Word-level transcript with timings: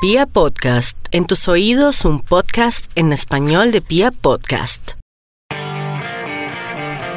Pia 0.00 0.26
Podcast, 0.26 0.96
en 1.10 1.26
tus 1.26 1.48
oídos 1.48 2.04
un 2.04 2.20
podcast 2.20 2.88
en 2.94 3.12
español 3.12 3.72
de 3.72 3.80
Pia 3.80 4.12
Podcast. 4.12 4.92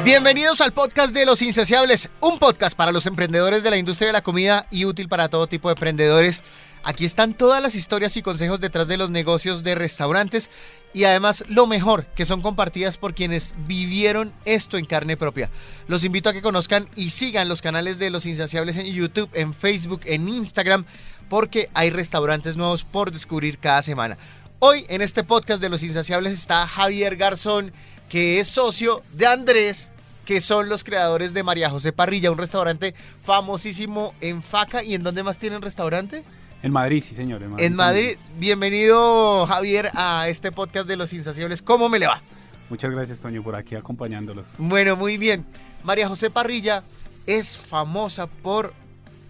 Bienvenidos 0.04 0.60
al 0.60 0.72
podcast 0.72 1.14
de 1.14 1.24
Los 1.24 1.42
Insaciables, 1.42 2.10
un 2.20 2.40
podcast 2.40 2.76
para 2.76 2.90
los 2.90 3.06
emprendedores 3.06 3.62
de 3.62 3.70
la 3.70 3.76
industria 3.76 4.08
de 4.08 4.14
la 4.14 4.24
comida 4.24 4.66
y 4.72 4.84
útil 4.84 5.08
para 5.08 5.28
todo 5.28 5.46
tipo 5.46 5.68
de 5.68 5.74
emprendedores. 5.74 6.42
Aquí 6.82 7.04
están 7.04 7.34
todas 7.34 7.62
las 7.62 7.76
historias 7.76 8.16
y 8.16 8.22
consejos 8.22 8.58
detrás 8.58 8.88
de 8.88 8.96
los 8.96 9.10
negocios 9.10 9.62
de 9.62 9.76
restaurantes 9.76 10.50
y 10.92 11.04
además 11.04 11.44
lo 11.46 11.68
mejor, 11.68 12.06
que 12.16 12.26
son 12.26 12.42
compartidas 12.42 12.96
por 12.96 13.14
quienes 13.14 13.54
vivieron 13.64 14.32
esto 14.44 14.76
en 14.76 14.86
carne 14.86 15.16
propia. 15.16 15.50
Los 15.86 16.02
invito 16.02 16.28
a 16.28 16.32
que 16.32 16.42
conozcan 16.42 16.88
y 16.96 17.10
sigan 17.10 17.48
los 17.48 17.62
canales 17.62 18.00
de 18.00 18.10
Los 18.10 18.26
Insaciables 18.26 18.76
en 18.76 18.86
YouTube, 18.86 19.30
en 19.34 19.54
Facebook, 19.54 20.00
en 20.06 20.28
Instagram, 20.28 20.84
porque 21.32 21.70
hay 21.72 21.88
restaurantes 21.88 22.56
nuevos 22.56 22.84
por 22.84 23.10
descubrir 23.10 23.56
cada 23.56 23.80
semana. 23.80 24.18
Hoy 24.58 24.84
en 24.90 25.00
este 25.00 25.24
podcast 25.24 25.62
de 25.62 25.70
Los 25.70 25.82
Insaciables 25.82 26.34
está 26.34 26.66
Javier 26.66 27.16
Garzón, 27.16 27.72
que 28.10 28.38
es 28.38 28.48
socio 28.48 29.02
de 29.14 29.26
Andrés, 29.26 29.88
que 30.26 30.42
son 30.42 30.68
los 30.68 30.84
creadores 30.84 31.32
de 31.32 31.42
María 31.42 31.70
José 31.70 31.90
Parrilla, 31.90 32.30
un 32.30 32.36
restaurante 32.36 32.94
famosísimo 33.22 34.12
en 34.20 34.42
Faca. 34.42 34.84
¿Y 34.84 34.94
en 34.94 35.02
dónde 35.02 35.22
más 35.22 35.38
tienen 35.38 35.62
restaurante? 35.62 36.22
En 36.62 36.70
Madrid, 36.70 37.02
sí, 37.02 37.14
señor. 37.14 37.40
En 37.56 37.76
Madrid. 37.76 38.18
Bienvenido, 38.36 39.46
Javier, 39.46 39.88
a 39.94 40.28
este 40.28 40.52
podcast 40.52 40.86
de 40.86 40.96
Los 40.96 41.14
Insaciables. 41.14 41.62
¿Cómo 41.62 41.88
me 41.88 41.98
le 41.98 42.08
va? 42.08 42.20
Muchas 42.68 42.90
gracias, 42.90 43.20
Toño, 43.20 43.42
por 43.42 43.56
aquí 43.56 43.74
acompañándolos. 43.74 44.50
Bueno, 44.58 44.96
muy 44.96 45.16
bien. 45.16 45.46
María 45.82 46.08
José 46.08 46.28
Parrilla 46.30 46.82
es 47.26 47.56
famosa 47.56 48.26
por 48.26 48.74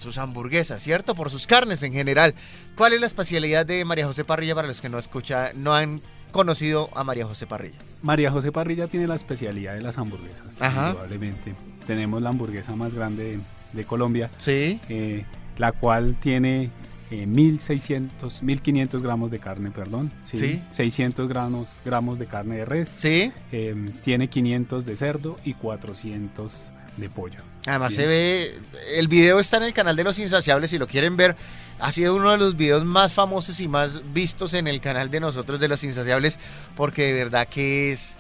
sus 0.02 0.18
hamburguesas, 0.18 0.82
¿cierto? 0.82 1.14
Por 1.14 1.30
sus 1.30 1.46
carnes 1.46 1.82
en 1.82 1.92
general. 1.92 2.34
¿Cuál 2.76 2.92
es 2.92 3.00
la 3.00 3.06
especialidad 3.06 3.64
de 3.64 3.84
María 3.84 4.06
José 4.06 4.24
Parrilla 4.24 4.54
para 4.54 4.68
los 4.68 4.80
que 4.80 4.88
no 4.88 4.98
escuchan, 4.98 5.50
no 5.62 5.74
han 5.74 6.02
conocido 6.30 6.90
a 6.94 7.04
María 7.04 7.26
José 7.26 7.46
Parrilla? 7.46 7.78
María 8.02 8.30
José 8.30 8.52
Parrilla 8.52 8.86
tiene 8.88 9.06
la 9.06 9.14
especialidad 9.14 9.74
de 9.74 9.82
las 9.82 9.98
hamburguesas, 9.98 10.56
probablemente. 10.56 11.54
Tenemos 11.86 12.22
la 12.22 12.30
hamburguesa 12.30 12.76
más 12.76 12.94
grande 12.94 13.40
de, 13.72 13.84
Colombia. 13.84 14.30
Sí. 14.38 14.80
Eh, 14.88 15.24
la 15.58 15.72
cual 15.72 16.16
tiene 16.20 16.70
1600, 17.12 18.42
1500 18.42 19.02
gramos 19.02 19.30
de 19.30 19.38
carne, 19.38 19.70
perdón. 19.70 20.10
Sí. 20.24 20.60
600 20.70 21.28
gramos, 21.28 21.68
gramos 21.84 22.18
de 22.18 22.26
carne 22.26 22.56
de 22.56 22.64
res. 22.64 22.94
Sí. 22.96 23.32
Em, 23.50 23.86
tiene 24.02 24.28
500 24.28 24.84
de 24.86 24.96
cerdo 24.96 25.36
y 25.44 25.54
400 25.54 26.72
de 26.96 27.08
pollo. 27.08 27.40
Además 27.66 27.94
se 27.94 28.06
ve, 28.06 28.58
el 28.96 29.08
video 29.08 29.38
está 29.38 29.58
en 29.58 29.64
el 29.64 29.72
canal 29.72 29.96
de 29.96 30.04
Los 30.04 30.18
Insaciables, 30.18 30.70
si 30.70 30.78
lo 30.78 30.86
quieren 30.86 31.16
ver, 31.16 31.36
ha 31.78 31.92
sido 31.92 32.16
uno 32.16 32.30
de 32.32 32.38
los 32.38 32.56
videos 32.56 32.84
más 32.84 33.12
famosos 33.12 33.60
y 33.60 33.68
más 33.68 34.12
vistos 34.12 34.54
en 34.54 34.66
el 34.66 34.80
canal 34.80 35.10
de 35.10 35.20
nosotros 35.20 35.60
de 35.60 35.68
Los 35.68 35.84
Insaciables, 35.84 36.38
porque 36.76 37.06
de 37.06 37.12
verdad 37.12 37.46
que 37.48 37.92
es, 37.92 38.14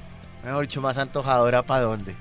mejor 0.44 0.62
dicho, 0.62 0.80
más 0.80 0.98
antojadora 0.98 1.62
para 1.62 1.82
dónde. 1.82 2.14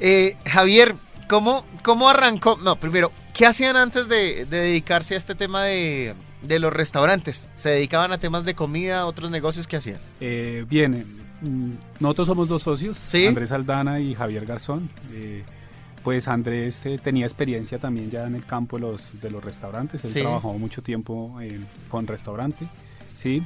Eh, 0.00 0.36
Javier, 0.46 0.94
¿cómo, 1.28 1.64
¿cómo 1.82 2.08
arrancó? 2.08 2.56
No, 2.56 2.76
primero, 2.76 3.12
¿Qué 3.38 3.46
hacían 3.46 3.76
antes 3.76 4.08
de, 4.08 4.46
dedicarse 4.46 5.14
a 5.14 5.16
este 5.16 5.36
tema 5.36 5.62
de, 5.62 6.12
los 6.42 6.72
restaurantes? 6.72 7.48
¿Se 7.54 7.68
dedicaban 7.68 8.10
a 8.10 8.18
temas 8.18 8.44
de 8.44 8.56
comida, 8.56 9.06
otros 9.06 9.30
negocios? 9.30 9.68
¿Qué 9.68 9.76
hacían? 9.76 10.00
Eh, 10.20 10.66
bien, 10.68 11.06
mm, 11.42 11.70
nosotros 12.00 12.26
somos 12.26 12.48
dos 12.48 12.64
socios, 12.64 13.00
Andrés 13.14 13.52
Aldana 13.52 14.00
y 14.00 14.16
Javier 14.16 14.44
Garzón. 14.44 14.90
Eh, 15.12 15.44
pues 16.08 16.26
Andrés 16.26 16.86
eh, 16.86 16.96
tenía 16.96 17.26
experiencia 17.26 17.78
también 17.78 18.10
ya 18.10 18.26
en 18.26 18.34
el 18.34 18.46
campo 18.46 18.78
de 18.78 18.82
los, 18.82 19.20
de 19.20 19.30
los 19.30 19.44
restaurantes, 19.44 20.02
él 20.06 20.22
trabajó 20.22 20.54
mucho 20.54 20.82
tiempo 20.82 21.38
con 21.90 22.06
restaurante, 22.06 22.66
¿sí? 23.14 23.42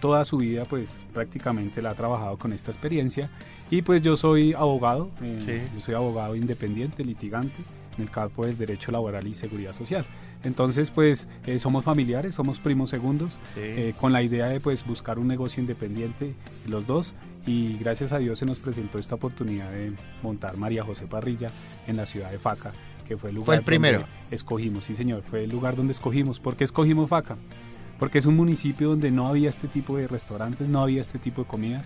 toda 0.00 0.24
su 0.24 0.38
vida 0.38 0.64
pues 0.64 1.04
prácticamente 1.14 1.80
la 1.82 1.90
ha 1.90 1.94
trabajado 1.94 2.36
con 2.36 2.52
esta 2.52 2.72
experiencia. 2.72 3.30
Y 3.70 3.82
pues 3.82 4.02
yo 4.02 4.16
soy 4.16 4.54
abogado, 4.54 5.08
yo 5.20 5.80
soy 5.80 5.94
abogado 5.94 6.34
independiente, 6.34 7.04
litigante 7.04 7.62
en 7.96 8.02
el 8.02 8.10
campo 8.10 8.44
del 8.44 8.58
derecho 8.58 8.90
laboral 8.90 9.24
y 9.28 9.34
seguridad 9.34 9.72
social. 9.72 10.04
Entonces, 10.42 10.90
pues 10.90 11.28
eh, 11.46 11.60
somos 11.60 11.84
familiares, 11.84 12.34
somos 12.34 12.58
primos 12.58 12.90
segundos, 12.90 13.38
eh, 13.56 13.94
con 14.00 14.12
la 14.12 14.22
idea 14.22 14.48
de 14.48 14.58
pues 14.58 14.84
buscar 14.84 15.20
un 15.20 15.28
negocio 15.28 15.60
independiente 15.60 16.34
los 16.66 16.88
dos 16.88 17.14
y 17.46 17.78
gracias 17.78 18.12
a 18.12 18.18
Dios 18.18 18.38
se 18.38 18.46
nos 18.46 18.58
presentó 18.58 18.98
esta 18.98 19.14
oportunidad 19.14 19.70
de 19.70 19.92
montar 20.22 20.56
María 20.56 20.84
José 20.84 21.06
Parrilla 21.06 21.48
en 21.86 21.96
la 21.96 22.04
ciudad 22.04 22.30
de 22.30 22.38
Faca, 22.38 22.72
que 23.06 23.16
fue 23.16 23.30
el 23.30 23.36
lugar 23.36 23.46
¿Fue 23.46 23.56
el 23.56 23.62
primero? 23.62 24.04
escogimos, 24.30 24.84
sí 24.84 24.94
señor, 24.94 25.22
fue 25.22 25.44
el 25.44 25.50
lugar 25.50 25.76
donde 25.76 25.92
escogimos. 25.92 26.40
¿Por 26.40 26.56
qué 26.56 26.64
escogimos 26.64 27.08
Faca? 27.08 27.36
Porque 27.98 28.18
es 28.18 28.26
un 28.26 28.36
municipio 28.36 28.90
donde 28.90 29.10
no 29.10 29.28
había 29.28 29.48
este 29.48 29.68
tipo 29.68 29.96
de 29.96 30.08
restaurantes, 30.08 30.68
no 30.68 30.82
había 30.82 31.00
este 31.00 31.18
tipo 31.18 31.42
de 31.42 31.48
comidas. 31.48 31.84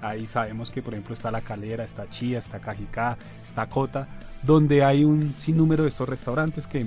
Ahí 0.00 0.26
sabemos 0.26 0.70
que, 0.70 0.82
por 0.82 0.94
ejemplo, 0.94 1.14
está 1.14 1.30
La 1.30 1.42
Calera, 1.42 1.84
está 1.84 2.08
Chía, 2.10 2.40
está 2.40 2.58
Cajicá, 2.58 3.16
está 3.44 3.68
Cota, 3.68 4.08
donde 4.42 4.82
hay 4.82 5.04
un 5.04 5.32
sinnúmero 5.38 5.84
de 5.84 5.90
estos 5.90 6.08
restaurantes 6.08 6.66
que, 6.66 6.84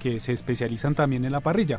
que 0.00 0.18
se 0.18 0.32
especializan 0.32 0.96
también 0.96 1.24
en 1.24 1.30
la 1.30 1.38
parrilla. 1.40 1.78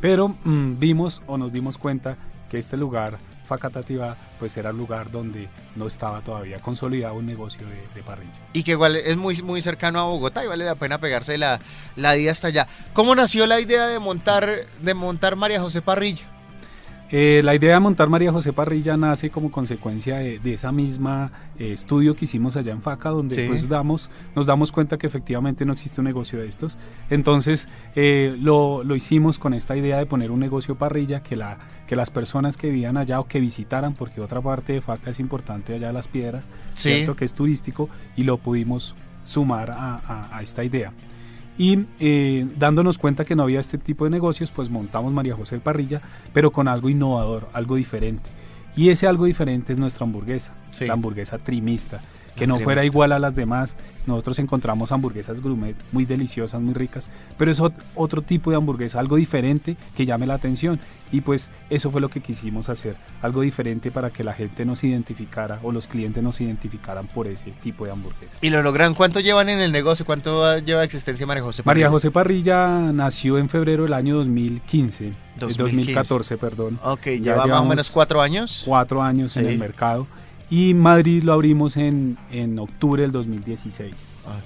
Pero 0.00 0.28
mm, 0.28 0.78
vimos 0.80 1.22
o 1.28 1.38
nos 1.38 1.52
dimos 1.52 1.78
cuenta 1.78 2.16
que 2.50 2.58
este 2.58 2.76
lugar, 2.76 3.18
Facatativa, 3.44 4.16
pues 4.38 4.56
era 4.56 4.70
el 4.70 4.76
lugar 4.76 5.10
donde 5.10 5.48
no 5.76 5.86
estaba 5.86 6.20
todavía 6.20 6.58
consolidado 6.58 7.14
un 7.14 7.26
negocio 7.26 7.66
de, 7.94 8.02
parrilla. 8.02 8.32
Y 8.52 8.62
que 8.62 8.72
igual 8.72 8.96
es 8.96 9.16
muy, 9.16 9.40
muy 9.42 9.62
cercano 9.62 10.00
a 10.00 10.04
Bogotá 10.04 10.44
y 10.44 10.48
vale 10.48 10.64
la 10.64 10.74
pena 10.74 10.98
pegarse 10.98 11.38
la, 11.38 11.60
la 11.96 12.12
día 12.12 12.32
hasta 12.32 12.48
allá. 12.48 12.66
¿Cómo 12.92 13.14
nació 13.14 13.46
la 13.46 13.60
idea 13.60 13.86
de 13.86 13.98
montar, 13.98 14.64
de 14.80 14.94
montar 14.94 15.36
María 15.36 15.60
José 15.60 15.82
Parrilla? 15.82 16.33
Eh, 17.10 17.42
la 17.44 17.54
idea 17.54 17.74
de 17.74 17.80
montar 17.80 18.08
María 18.08 18.32
José 18.32 18.52
Parrilla 18.52 18.96
nace 18.96 19.30
como 19.30 19.50
consecuencia 19.50 20.16
de, 20.18 20.54
esa 20.54 20.72
misma 20.72 21.30
eh, 21.58 21.72
estudio 21.72 22.16
que 22.16 22.24
hicimos 22.24 22.56
allá 22.56 22.72
en 22.72 22.82
FACA, 22.82 23.10
donde 23.10 23.46
pues 23.46 23.68
damos, 23.68 24.10
nos 24.34 24.46
damos 24.46 24.72
cuenta 24.72 24.96
que 24.96 25.06
efectivamente 25.06 25.64
no 25.64 25.72
existe 25.72 26.00
un 26.00 26.06
negocio 26.06 26.40
de 26.40 26.48
estos. 26.48 26.78
Entonces 27.10 27.68
eh, 27.94 28.34
lo, 28.40 28.82
lo, 28.82 28.96
hicimos 28.96 29.38
con 29.38 29.54
esta 29.54 29.76
idea 29.76 29.98
de 29.98 30.06
poner 30.06 30.30
un 30.30 30.40
negocio 30.40 30.76
parrilla 30.76 31.22
que, 31.22 31.36
la, 31.36 31.58
que 31.86 31.94
las 31.94 32.10
personas 32.10 32.56
que 32.56 32.70
vivían 32.70 32.96
allá 32.96 33.20
o 33.20 33.28
que 33.28 33.38
visitaran, 33.38 33.94
porque 33.94 34.20
otra 34.20 34.40
parte 34.40 34.72
de 34.72 34.80
FACA 34.80 35.10
es 35.10 35.20
importante 35.20 35.74
allá 35.74 35.92
las 35.92 36.08
piedras, 36.08 36.48
¿cierto? 36.74 37.14
que 37.14 37.26
es 37.26 37.34
turístico, 37.34 37.90
y 38.16 38.24
lo 38.24 38.38
pudimos 38.38 38.94
sumar 39.24 39.70
a 39.72 40.40
esta 40.42 40.64
idea. 40.64 40.92
Y 41.56 41.84
eh, 42.00 42.46
dándonos 42.58 42.98
cuenta 42.98 43.24
que 43.24 43.36
no 43.36 43.44
había 43.44 43.60
este 43.60 43.78
tipo 43.78 44.04
de 44.04 44.10
negocios, 44.10 44.50
pues 44.50 44.70
montamos 44.70 45.12
María 45.12 45.36
José 45.36 45.60
Parrilla, 45.60 46.00
pero 46.32 46.50
con 46.50 46.66
algo 46.66 46.88
innovador, 46.88 47.48
algo 47.52 47.76
diferente. 47.76 48.28
Y 48.76 48.88
ese 48.88 49.06
algo 49.06 49.26
diferente 49.26 49.72
es 49.72 49.78
nuestra 49.78 50.04
hamburguesa, 50.04 50.52
la 50.80 50.94
hamburguesa 50.94 51.38
trimista 51.38 52.00
que 52.36 52.46
no 52.46 52.58
fuera 52.58 52.84
igual 52.84 53.12
a 53.12 53.18
las 53.18 53.34
demás. 53.34 53.76
Nosotros 54.06 54.38
encontramos 54.38 54.92
hamburguesas 54.92 55.40
gourmet 55.40 55.76
muy 55.92 56.04
deliciosas, 56.04 56.60
muy 56.60 56.74
ricas, 56.74 57.08
pero 57.38 57.50
es 57.50 57.60
otro 57.94 58.22
tipo 58.22 58.50
de 58.50 58.56
hamburguesa, 58.56 59.00
algo 59.00 59.16
diferente 59.16 59.76
que 59.96 60.04
llame 60.04 60.26
la 60.26 60.34
atención. 60.34 60.78
Y 61.12 61.20
pues 61.20 61.50
eso 61.70 61.90
fue 61.90 62.00
lo 62.00 62.08
que 62.08 62.20
quisimos 62.20 62.68
hacer, 62.68 62.96
algo 63.22 63.42
diferente 63.42 63.90
para 63.90 64.10
que 64.10 64.24
la 64.24 64.34
gente 64.34 64.64
nos 64.64 64.82
identificara 64.82 65.60
o 65.62 65.70
los 65.70 65.86
clientes 65.86 66.22
nos 66.22 66.40
identificaran 66.40 67.06
por 67.06 67.28
ese 67.28 67.52
tipo 67.62 67.84
de 67.84 67.92
hamburguesa. 67.92 68.36
¿Y 68.40 68.50
lo 68.50 68.62
logran? 68.62 68.94
¿Cuánto 68.94 69.20
llevan 69.20 69.48
en 69.48 69.60
el 69.60 69.70
negocio? 69.70 70.04
¿Cuánto 70.04 70.58
lleva 70.58 70.82
existencia 70.82 71.26
María 71.26 71.42
José 71.42 71.62
Parrilla? 71.62 71.86
María 71.86 71.92
José 71.92 72.10
Parrilla 72.10 72.68
nació 72.92 73.38
en 73.38 73.48
febrero 73.48 73.84
del 73.84 73.92
año 73.92 74.16
2015. 74.16 75.12
2014, 75.36 76.36
perdón. 76.36 76.78
Ok, 76.82 77.06
lleva 77.20 77.46
más 77.46 77.60
o 77.60 77.64
menos 77.64 77.90
cuatro 77.90 78.20
años. 78.20 78.62
Cuatro 78.64 79.02
años 79.02 79.36
en 79.36 79.46
el 79.46 79.58
mercado. 79.58 80.06
Y 80.50 80.74
Madrid 80.74 81.22
lo 81.22 81.32
abrimos 81.32 81.76
en, 81.76 82.16
en 82.30 82.58
octubre 82.58 83.02
del 83.02 83.12
2016. 83.12 83.94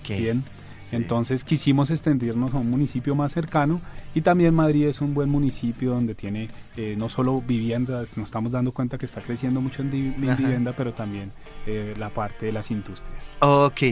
Bien. 0.09 0.45
Entonces 0.93 1.45
quisimos 1.45 1.91
extendernos 1.91 2.55
a 2.55 2.59
un 2.59 2.71
municipio 2.71 3.15
más 3.15 3.33
cercano 3.33 3.81
y 4.15 4.23
también 4.23 4.55
Madrid 4.55 4.87
es 4.87 5.01
un 5.01 5.15
buen 5.15 5.29
municipio 5.29 5.91
donde 5.91 6.15
tiene 6.15 6.49
eh, 6.77 6.95
no 6.99 7.09
solo 7.09 7.43
viviendas, 7.43 8.17
nos 8.17 8.29
estamos 8.29 8.53
dando 8.53 8.73
cuenta 8.73 8.97
que 8.99 9.07
está 9.07 9.21
creciendo 9.21 9.61
mucho 9.61 9.83
en, 9.83 9.91
vivienda, 9.91 10.73
pero 10.77 10.95
también 10.95 11.33
eh, 11.67 11.95
la 11.99 12.11
parte 12.11 12.47
de 12.47 12.53
las 12.53 12.71
industrias. 12.71 13.31
Ok. 13.41 13.83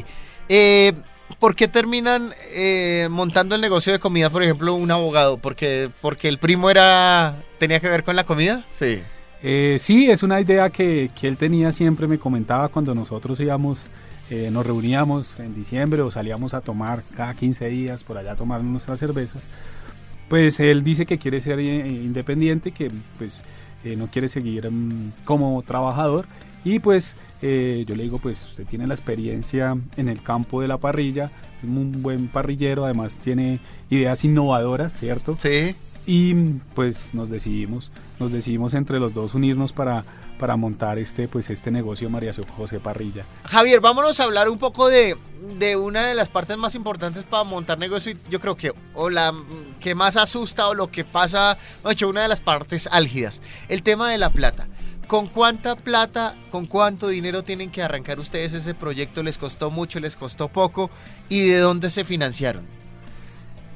Eh, 0.48 0.92
¿Por 1.40 1.56
qué 1.56 1.66
terminan 1.66 2.32
montando 3.10 3.56
el 3.56 3.60
negocio 3.60 3.92
de 3.92 3.98
comida, 3.98 4.30
por 4.30 4.44
ejemplo, 4.44 4.74
un 4.74 4.90
abogado? 4.92 5.38
¿Porque, 5.38 5.90
porque 6.00 6.28
el 6.28 6.38
primo 6.38 6.70
era 6.70 7.42
tenía 7.58 7.80
que 7.80 7.88
ver 7.88 8.04
con 8.04 8.14
la 8.14 8.24
comida? 8.24 8.64
Sí. 8.70 9.00
Eh, 9.48 9.76
sí, 9.78 10.10
es 10.10 10.24
una 10.24 10.40
idea 10.40 10.70
que, 10.70 11.08
él 11.22 11.36
tenía 11.36 11.70
siempre, 11.70 12.08
me 12.08 12.18
comentaba 12.18 12.68
cuando 12.68 12.96
nosotros 12.96 13.38
íbamos, 13.38 13.86
eh, 14.28 14.50
nos 14.50 14.66
reuníamos 14.66 15.38
en 15.38 15.54
diciembre 15.54 16.02
o 16.02 16.10
salíamos 16.10 16.52
a 16.52 16.60
tomar 16.60 17.04
cada 17.16 17.32
15 17.32 17.68
días 17.68 18.02
por 18.02 18.18
allá 18.18 18.32
a 18.32 18.34
tomar 18.34 18.64
nuestras 18.64 18.98
cervezas. 18.98 19.44
Pues 20.28 20.58
él 20.58 20.82
dice 20.82 21.06
que 21.06 21.18
quiere 21.18 21.38
ser 21.38 21.60
eh, 21.60 21.86
independiente, 21.86 22.72
que 22.72 22.90
pues 23.18 23.44
no 23.96 24.08
quiere 24.08 24.28
seguir 24.28 24.68
mm, 24.68 25.12
como 25.24 25.62
trabajador 25.62 26.26
y 26.64 26.80
pues 26.80 27.14
yo 27.40 27.94
le 27.94 28.02
digo, 28.02 28.18
pues 28.18 28.42
usted 28.42 28.66
tiene 28.66 28.88
la 28.88 28.94
experiencia 28.94 29.76
en 29.96 30.08
el 30.08 30.22
campo 30.22 30.60
de 30.60 30.66
la 30.66 30.78
parrilla, 30.78 31.30
es 31.62 31.68
un 31.68 32.02
buen 32.02 32.26
parrillero, 32.26 32.84
además 32.84 33.14
tiene 33.22 33.60
ideas 33.90 34.24
innovadoras, 34.24 34.92
¿cierto? 34.92 35.36
Sí. 35.38 35.76
Y 36.06 36.34
pues 36.74 37.10
nos 37.14 37.28
decidimos, 37.28 37.90
nos 38.20 38.30
decidimos 38.30 38.74
entre 38.74 39.00
los 39.00 39.12
dos 39.12 39.34
unirnos 39.34 39.72
para, 39.72 40.04
para 40.38 40.56
montar 40.56 40.98
este, 41.00 41.26
pues 41.26 41.50
este 41.50 41.72
negocio 41.72 42.08
María 42.08 42.30
José 42.56 42.78
Parrilla. 42.78 43.24
Javier, 43.44 43.80
vámonos 43.80 44.20
a 44.20 44.24
hablar 44.24 44.48
un 44.48 44.58
poco 44.58 44.88
de, 44.88 45.16
de 45.58 45.76
una 45.76 46.06
de 46.06 46.14
las 46.14 46.28
partes 46.28 46.56
más 46.56 46.76
importantes 46.76 47.24
para 47.24 47.42
montar 47.42 47.78
negocio 47.78 48.12
y 48.12 48.18
yo 48.30 48.40
creo 48.40 48.56
que 48.56 48.72
o 48.94 49.10
la 49.10 49.34
que 49.80 49.96
más 49.96 50.16
asusta 50.16 50.68
o 50.68 50.74
lo 50.74 50.90
que 50.90 51.04
pasa, 51.04 51.58
hecho, 51.90 52.08
una 52.08 52.22
de 52.22 52.28
las 52.28 52.40
partes 52.40 52.88
álgidas, 52.92 53.42
el 53.68 53.82
tema 53.82 54.08
de 54.10 54.18
la 54.18 54.30
plata. 54.30 54.68
¿Con 55.08 55.28
cuánta 55.28 55.76
plata, 55.76 56.34
con 56.50 56.66
cuánto 56.66 57.06
dinero 57.06 57.44
tienen 57.44 57.70
que 57.70 57.80
arrancar 57.80 58.18
ustedes 58.18 58.52
ese 58.52 58.74
proyecto? 58.74 59.22
¿Les 59.22 59.38
costó 59.38 59.70
mucho, 59.70 60.00
les 60.00 60.16
costó 60.16 60.48
poco? 60.48 60.90
¿Y 61.28 61.46
de 61.46 61.58
dónde 61.58 61.90
se 61.90 62.02
financiaron? 62.04 62.64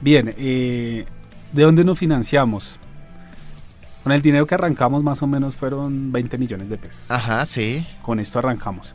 Bien, 0.00 0.34
eh, 0.36 1.04
¿de 1.52 1.62
dónde 1.62 1.84
nos 1.84 1.98
financiamos? 1.98 2.78
Con 4.02 4.12
el 4.12 4.22
dinero 4.22 4.46
que 4.46 4.54
arrancamos 4.54 5.02
más 5.02 5.22
o 5.22 5.26
menos 5.26 5.56
fueron 5.56 6.10
20 6.10 6.38
millones 6.38 6.68
de 6.68 6.78
pesos. 6.78 7.10
Ajá, 7.10 7.44
sí. 7.44 7.86
Con 8.02 8.18
esto 8.18 8.38
arrancamos. 8.38 8.94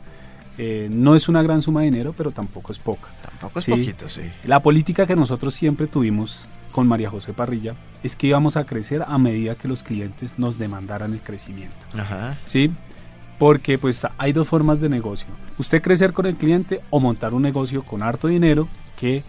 Eh, 0.58 0.88
no 0.90 1.14
es 1.14 1.28
una 1.28 1.42
gran 1.42 1.62
suma 1.62 1.80
de 1.80 1.86
dinero, 1.86 2.14
pero 2.16 2.30
tampoco 2.30 2.72
es 2.72 2.78
poca. 2.78 3.08
Tampoco 3.22 3.58
es 3.58 3.66
poquito, 3.66 4.08
sí. 4.08 4.22
La 4.44 4.60
política 4.60 5.06
que 5.06 5.14
nosotros 5.14 5.54
siempre 5.54 5.86
tuvimos 5.86 6.46
con 6.72 6.88
María 6.88 7.10
José 7.10 7.32
Parrilla 7.32 7.74
es 8.02 8.16
que 8.16 8.26
íbamos 8.26 8.56
a 8.56 8.64
crecer 8.64 9.04
a 9.06 9.18
medida 9.18 9.54
que 9.54 9.68
los 9.68 9.82
clientes 9.82 10.38
nos 10.38 10.58
demandaran 10.58 11.12
el 11.12 11.20
crecimiento. 11.20 11.76
Ajá. 11.96 12.38
¿Sí? 12.44 12.72
Porque 13.38 13.78
pues 13.78 14.06
hay 14.18 14.32
dos 14.32 14.48
formas 14.48 14.80
de 14.80 14.88
negocio. 14.88 15.28
Usted 15.58 15.82
crecer 15.82 16.12
con 16.12 16.26
el 16.26 16.36
cliente 16.36 16.80
o 16.90 17.00
montar 17.00 17.34
un 17.34 17.42
negocio 17.42 17.82
con 17.82 18.02
harto 18.02 18.28
dinero 18.28 18.66
que 18.98 19.22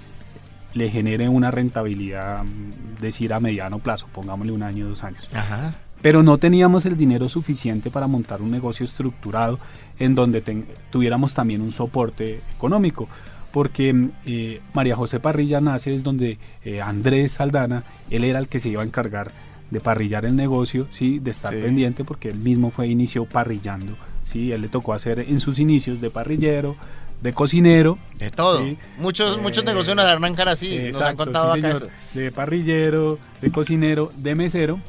le 0.77 0.89
genere 0.89 1.27
una 1.27 1.51
rentabilidad, 1.51 2.44
mm, 2.44 3.01
decir 3.01 3.33
a 3.33 3.39
mediano 3.39 3.79
plazo, 3.79 4.07
pongámosle 4.13 4.53
un 4.53 4.63
año, 4.63 4.88
dos 4.88 5.03
años. 5.03 5.29
Ajá 5.33 5.74
pero 6.01 6.24
no 6.24 6.38
teníamos 6.38 6.85
el 6.85 6.97
dinero 6.97 7.27
suficiente 7.27 7.89
para 7.89 8.07
montar 8.07 8.41
un 8.41 8.51
negocio 8.51 8.85
estructurado 8.85 9.59
en 10.00 10.15
donde 10.15 10.44
tuviéramos 10.91 11.33
también 11.33 11.62
un 11.62 11.71
soporte 11.71 12.41
económico. 12.56 13.09
Porque 13.51 14.09
eh, 14.25 14.62
María 14.74 14.95
José 14.95 15.19
Parrilla 15.19 15.59
nace 15.62 15.94
es 15.94 16.03
donde 16.03 16.38
eh, 16.63 16.81
Andrés 16.81 17.33
Saldana, 17.33 17.83
él 18.09 18.23
era 18.23 18.39
el 18.39 18.47
que 18.47 18.59
se 18.59 18.69
iba 18.69 18.83
a 18.83 18.85
encargar 18.85 19.31
de 19.71 19.80
parrillar 19.80 20.25
el 20.25 20.35
negocio, 20.35 20.88
sí, 20.91 21.19
de 21.19 21.31
estar 21.31 21.53
pendiente 21.53 22.03
porque 22.03 22.30
él 22.30 22.38
mismo 22.38 22.71
fue 22.71 22.88
inició 22.88 23.25
parrillando, 23.25 23.94
sí, 24.23 24.51
él 24.51 24.62
le 24.62 24.69
tocó 24.69 24.94
hacer 24.94 25.19
en 25.19 25.39
sus 25.39 25.59
inicios 25.59 26.00
de 26.00 26.09
parrillero, 26.09 26.75
de 27.21 27.33
cocinero, 27.33 27.97
de 28.19 28.31
todo. 28.31 28.65
Muchos 28.97 29.41
muchos 29.41 29.63
eh, 29.63 29.67
negocios 29.67 29.95
nos 29.95 30.05
arrancan 30.05 30.47
así, 30.47 30.89
nos 30.91 31.01
han 31.01 31.15
contado 31.15 31.53
acá 31.53 31.79
de 32.13 32.31
parrillero, 32.31 33.19
de 33.41 33.51
cocinero, 33.51 34.11
de 34.17 34.35
mesero 34.35 34.79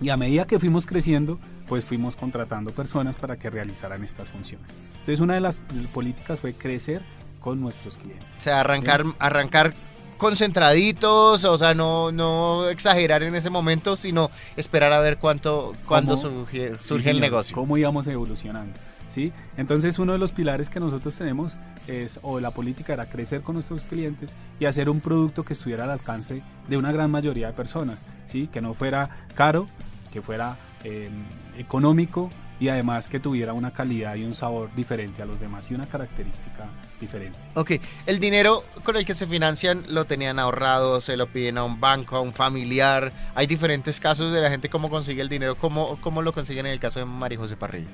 y 0.00 0.10
a 0.10 0.16
medida 0.16 0.46
que 0.46 0.58
fuimos 0.58 0.86
creciendo, 0.86 1.38
pues 1.66 1.84
fuimos 1.84 2.16
contratando 2.16 2.70
personas 2.70 3.18
para 3.18 3.36
que 3.36 3.50
realizaran 3.50 4.04
estas 4.04 4.28
funciones. 4.28 4.66
Entonces 5.00 5.20
una 5.20 5.34
de 5.34 5.40
las 5.40 5.58
políticas 5.92 6.38
fue 6.38 6.54
crecer 6.54 7.02
con 7.40 7.60
nuestros 7.60 7.96
clientes. 7.96 8.26
O 8.38 8.42
sea, 8.42 8.60
arrancar, 8.60 9.04
arrancar 9.18 9.74
concentraditos, 10.18 11.44
o 11.44 11.58
sea, 11.58 11.74
no, 11.74 12.12
no 12.12 12.68
exagerar 12.68 13.22
en 13.22 13.34
ese 13.34 13.50
momento, 13.50 13.96
sino 13.96 14.30
esperar 14.56 14.92
a 14.92 14.98
ver 14.98 15.18
cuánto, 15.18 15.72
cuándo 15.86 16.16
surge, 16.16 16.72
surge 16.80 17.10
el 17.10 17.20
negocio. 17.20 17.54
Cómo 17.54 17.76
íbamos 17.76 18.06
evolucionando. 18.06 18.78
¿Sí? 19.08 19.32
Entonces 19.56 19.98
uno 19.98 20.12
de 20.12 20.18
los 20.18 20.32
pilares 20.32 20.68
que 20.68 20.80
nosotros 20.80 21.14
tenemos 21.16 21.56
es, 21.86 22.20
o 22.22 22.40
la 22.40 22.50
política 22.50 22.92
era 22.92 23.06
crecer 23.06 23.40
con 23.40 23.54
nuestros 23.54 23.86
clientes 23.86 24.34
y 24.60 24.66
hacer 24.66 24.90
un 24.90 25.00
producto 25.00 25.44
que 25.44 25.54
estuviera 25.54 25.84
al 25.84 25.90
alcance 25.90 26.42
de 26.68 26.76
una 26.76 26.92
gran 26.92 27.10
mayoría 27.10 27.46
de 27.46 27.52
personas, 27.54 28.00
¿sí? 28.26 28.48
que 28.48 28.60
no 28.60 28.74
fuera 28.74 29.08
caro, 29.34 29.66
que 30.12 30.20
fuera 30.20 30.56
em, 30.84 31.24
económico 31.56 32.30
y 32.60 32.68
además 32.68 33.08
que 33.08 33.20
tuviera 33.20 33.52
una 33.52 33.70
calidad 33.70 34.16
y 34.16 34.24
un 34.24 34.34
sabor 34.34 34.70
diferente 34.74 35.22
a 35.22 35.26
los 35.26 35.38
demás 35.40 35.70
y 35.70 35.74
una 35.74 35.86
característica 35.86 36.66
diferente. 37.00 37.38
Ok, 37.54 37.72
el 38.06 38.18
dinero 38.18 38.64
con 38.82 38.96
el 38.96 39.06
que 39.06 39.14
se 39.14 39.26
financian 39.26 39.82
lo 39.88 40.04
tenían 40.06 40.38
ahorrado, 40.38 41.00
se 41.00 41.16
lo 41.16 41.28
piden 41.28 41.58
a 41.58 41.64
un 41.64 41.80
banco, 41.80 42.16
a 42.16 42.20
un 42.20 42.32
familiar. 42.32 43.12
Hay 43.34 43.46
diferentes 43.46 44.00
casos 44.00 44.32
de 44.32 44.40
la 44.40 44.50
gente 44.50 44.68
cómo 44.68 44.90
consigue 44.90 45.22
el 45.22 45.28
dinero, 45.28 45.56
cómo, 45.56 45.98
cómo 46.00 46.22
lo 46.22 46.32
consiguen 46.32 46.66
en 46.66 46.72
el 46.72 46.80
caso 46.80 46.98
de 46.98 47.04
María 47.04 47.38
José 47.38 47.56
Parrilla. 47.56 47.88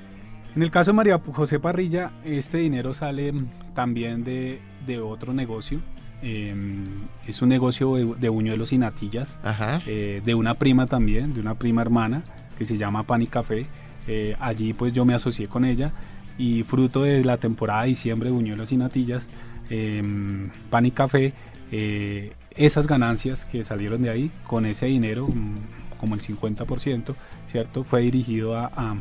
En 0.55 0.63
el 0.63 0.71
caso 0.71 0.91
de 0.91 0.95
María 0.95 1.19
José 1.19 1.59
Parrilla, 1.59 2.11
este 2.23 2.59
dinero 2.59 2.93
sale 2.93 3.33
también 3.73 4.23
de, 4.23 4.61
de 4.85 4.99
otro 4.99 5.33
negocio 5.33 5.81
Em, 6.21 6.83
es 7.27 7.43
un 7.43 7.49
negocio 7.49 8.15
de, 8.15 8.29
buñuelos 8.29 8.73
y 8.73 8.79
natillas, 8.79 9.39
eh, 9.85 10.21
de 10.23 10.33
una 10.33 10.55
prima 10.55 10.87
también, 10.87 11.35
de 11.35 11.39
una 11.39 11.53
prima 11.53 11.83
hermana 11.83 12.23
que 12.57 12.65
se 12.65 12.77
llama 12.77 13.03
Pan 13.03 13.21
y 13.21 13.27
Café. 13.27 13.61
Eh, 14.07 14.35
allí 14.39 14.73
pues 14.73 14.91
yo 14.91 15.05
me 15.05 15.13
asocié 15.13 15.47
con 15.47 15.65
ella 15.65 15.91
y 16.37 16.63
fruto 16.63 17.03
de 17.03 17.23
la 17.23 17.37
temporada 17.37 17.83
de 17.83 17.89
diciembre 17.89 18.29
de 18.29 18.35
buñuelos 18.35 18.71
y 18.71 18.77
natillas, 18.77 19.29
em, 19.69 20.49
Pan 20.71 20.87
y 20.87 20.91
Café, 20.91 21.33
eh, 21.71 22.33
esas 22.55 22.87
ganancias 22.87 23.45
que 23.45 23.63
salieron 23.63 24.01
de 24.01 24.09
ahí, 24.09 24.31
con 24.47 24.65
ese 24.65 24.87
dinero, 24.87 25.27
mm, 25.27 25.55
como 25.99 26.15
el 26.15 26.21
50%, 26.21 27.15
¿cierto? 27.45 27.83
Fue 27.83 28.01
dirigido 28.01 28.57
a, 28.57 28.95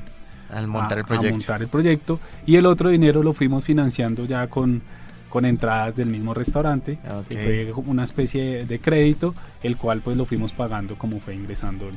montar, 0.67 0.99
el 0.99 1.05
proyecto. 1.05 1.29
a 1.29 1.33
montar 1.33 1.63
el 1.63 1.69
proyecto 1.69 2.21
y 2.47 2.57
el 2.57 2.67
otro 2.67 2.91
dinero 2.91 3.23
lo 3.23 3.35
fuimos 3.35 3.65
financiando 3.65 4.25
ya 4.27 4.47
con 4.47 4.83
con 5.35 5.47
entradas 5.47 5.97
del 5.97 6.11
mismo 6.11 6.33
restaurante. 6.33 6.97
fue 7.27 7.73
una 7.87 8.05
especie 8.05 8.67
de 8.67 8.79
crédito, 8.79 9.35
el 9.65 9.77
cual 9.77 10.01
pues 10.01 10.17
lo 10.17 10.27
fuimos 10.27 10.53
pagando 10.53 10.95
como 10.97 11.19
fue 11.19 11.35
ingresando 11.35 11.89
el, 11.89 11.97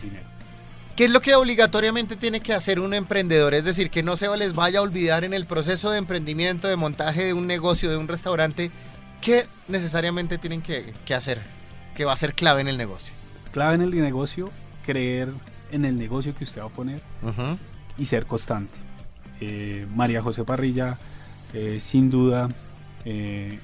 dinero. 0.00 0.22
¿Qué 0.94 1.06
es 1.06 1.10
lo 1.10 1.20
que 1.20 1.34
obligatoriamente 1.34 2.14
tiene 2.14 2.38
que 2.38 2.54
hacer 2.54 2.78
un 2.78 2.94
emprendedor? 2.94 3.54
Es 3.54 3.64
decir, 3.64 3.90
que 3.90 4.04
no 4.04 4.16
se 4.16 4.28
les 4.36 4.54
vaya 4.54 4.78
a 4.78 4.82
olvidar 4.82 5.24
en 5.24 5.32
el 5.34 5.44
proceso 5.44 5.90
de 5.90 5.98
emprendimiento, 5.98 6.68
de 6.68 6.76
montaje 6.76 7.24
de 7.24 7.32
un 7.32 7.48
negocio, 7.48 7.90
de 7.90 7.96
un 7.96 8.06
restaurante, 8.06 8.70
¿qué 9.20 9.44
necesariamente 9.66 10.38
tienen 10.38 10.62
que, 10.62 10.94
hacer? 11.12 11.40
Que 11.96 12.04
va 12.04 12.12
a 12.12 12.16
ser 12.16 12.32
clave 12.32 12.60
en 12.60 12.68
el 12.68 12.78
negocio. 12.78 13.12
Clave 13.50 13.74
en 13.74 13.82
el 13.82 13.90
negocio, 13.90 14.48
creer 14.86 15.30
en 15.72 15.84
el 15.84 15.96
negocio 15.96 16.34
que 16.34 16.44
usted 16.44 16.60
va 16.60 16.66
a 16.66 16.70
poner 16.70 17.00
y 17.98 18.04
ser 18.04 18.26
constante. 18.26 18.78
Eh, 19.40 19.86
María 19.94 20.22
José 20.22 20.44
Parrilla 20.44 20.98
eh, 21.54 21.80
sin 21.80 22.10
duda, 22.10 22.48
eh, 23.04 23.58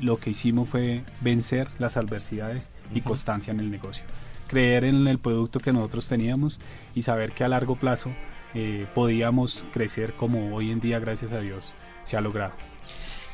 lo 0.00 0.18
que 0.18 0.30
hicimos 0.30 0.68
fue 0.68 1.02
vencer 1.20 1.68
las 1.78 1.96
adversidades 1.96 2.68
y 2.94 3.00
constancia 3.00 3.50
en 3.50 3.60
el 3.60 3.70
negocio. 3.70 4.04
Creer 4.46 4.84
en 4.84 5.06
el 5.06 5.18
producto 5.18 5.60
que 5.60 5.72
nosotros 5.72 6.06
teníamos 6.06 6.60
y 6.94 7.02
saber 7.02 7.32
que 7.32 7.44
a 7.44 7.48
largo 7.48 7.76
plazo 7.76 8.10
eh, 8.54 8.86
podíamos 8.94 9.64
crecer 9.72 10.14
como 10.14 10.54
hoy 10.54 10.70
en 10.70 10.80
día, 10.80 10.98
gracias 10.98 11.32
a 11.32 11.40
Dios, 11.40 11.74
se 12.04 12.16
ha 12.16 12.20
logrado. 12.20 12.52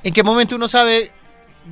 ¿En 0.03 0.13
qué 0.13 0.23
momento 0.23 0.57
uno 0.57 0.69
sabe 0.69 1.11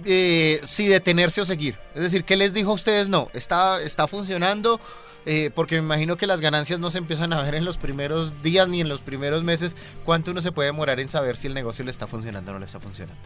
si 0.04 0.86
detenerse 0.86 1.40
o 1.40 1.44
seguir? 1.44 1.78
Es 1.94 2.02
decir, 2.02 2.24
¿qué 2.24 2.36
les 2.36 2.54
dijo 2.54 2.70
a 2.70 2.74
ustedes? 2.74 3.08
No, 3.08 3.28
está, 3.34 3.80
está 3.82 4.06
funcionando 4.08 4.80
eh, 5.26 5.50
porque 5.54 5.76
me 5.76 5.82
imagino 5.82 6.16
que 6.16 6.26
las 6.26 6.40
ganancias 6.40 6.80
no 6.80 6.90
se 6.90 6.98
empiezan 6.98 7.32
a 7.32 7.42
ver 7.42 7.54
en 7.54 7.64
los 7.64 7.78
primeros 7.78 8.42
días 8.42 8.68
ni 8.68 8.80
en 8.80 8.88
los 8.88 9.00
primeros 9.00 9.44
meses. 9.44 9.76
¿Cuánto 10.04 10.30
uno 10.30 10.40
se 10.40 10.52
puede 10.52 10.68
demorar 10.68 11.00
en 11.00 11.08
saber 11.08 11.36
si 11.36 11.46
el 11.46 11.54
negocio 11.54 11.84
le 11.84 11.90
está 11.90 12.06
funcionando 12.06 12.50
o 12.50 12.54
no 12.54 12.60
le 12.60 12.66
está 12.66 12.80
funcionando? 12.80 13.20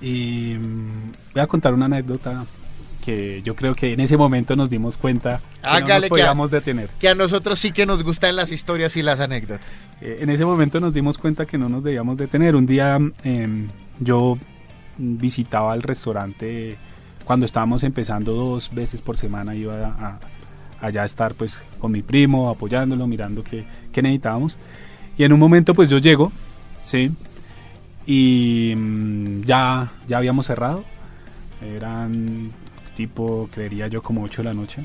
Y 0.00 0.56
mm, 0.58 1.12
voy 1.34 1.42
a 1.42 1.46
contar 1.46 1.74
una 1.74 1.86
anécdota 1.86 2.44
que 3.04 3.42
yo 3.42 3.54
creo 3.56 3.74
que 3.74 3.92
en 3.92 4.00
ese 4.00 4.16
momento 4.16 4.56
nos 4.56 4.70
dimos 4.70 4.96
cuenta 4.96 5.40
que 5.60 5.80
no 5.80 5.88
nos 5.88 6.06
podíamos 6.06 6.50
detener. 6.50 6.88
Que 7.00 7.08
a 7.08 7.14
nosotros 7.14 7.58
sí 7.58 7.72
que 7.72 7.84
nos 7.84 8.02
gustan 8.02 8.36
las 8.36 8.52
historias 8.52 8.96
y 8.96 9.02
las 9.02 9.20
anécdotas. 9.20 9.88
Eh, 10.00 10.18
en 10.20 10.30
ese 10.30 10.44
momento 10.44 10.80
nos 10.80 10.94
dimos 10.94 11.18
cuenta 11.18 11.44
que 11.44 11.58
no 11.58 11.68
nos 11.68 11.82
debíamos 11.82 12.16
detener. 12.16 12.56
Un 12.56 12.66
día 12.66 12.98
em, 13.24 13.68
yo 13.98 14.38
visitaba 14.96 15.74
el 15.74 15.82
restaurante 15.82 16.78
cuando 17.24 17.46
estábamos 17.46 17.82
empezando 17.82 18.32
dos 18.32 18.72
veces 18.72 19.00
por 19.00 19.16
semana, 19.16 19.54
iba 19.54 19.74
a, 19.74 20.18
allá 20.82 21.04
estar 21.04 21.34
pues 21.34 21.62
con 21.78 21.92
mi 21.92 22.02
primo, 22.02 22.50
apoyándolo, 22.50 23.06
mirando 23.06 23.42
qué, 23.42 23.64
necesitábamos. 23.94 24.58
Y 25.16 25.24
en 25.24 25.32
un 25.32 25.38
momento 25.38 25.72
pues 25.72 25.88
yo 25.88 25.98
llego, 25.98 26.32
¿sí? 26.82 27.10
Y 28.04 28.74
mm, 28.76 29.42
ya, 29.42 29.92
ya 30.08 30.18
habíamos 30.18 30.46
cerrado. 30.46 30.84
Eran 31.62 32.50
tipo, 32.96 33.48
creería 33.52 33.86
yo, 33.86 34.02
como 34.02 34.22
8 34.24 34.42
de 34.42 34.48
la 34.48 34.54
noche. 34.54 34.84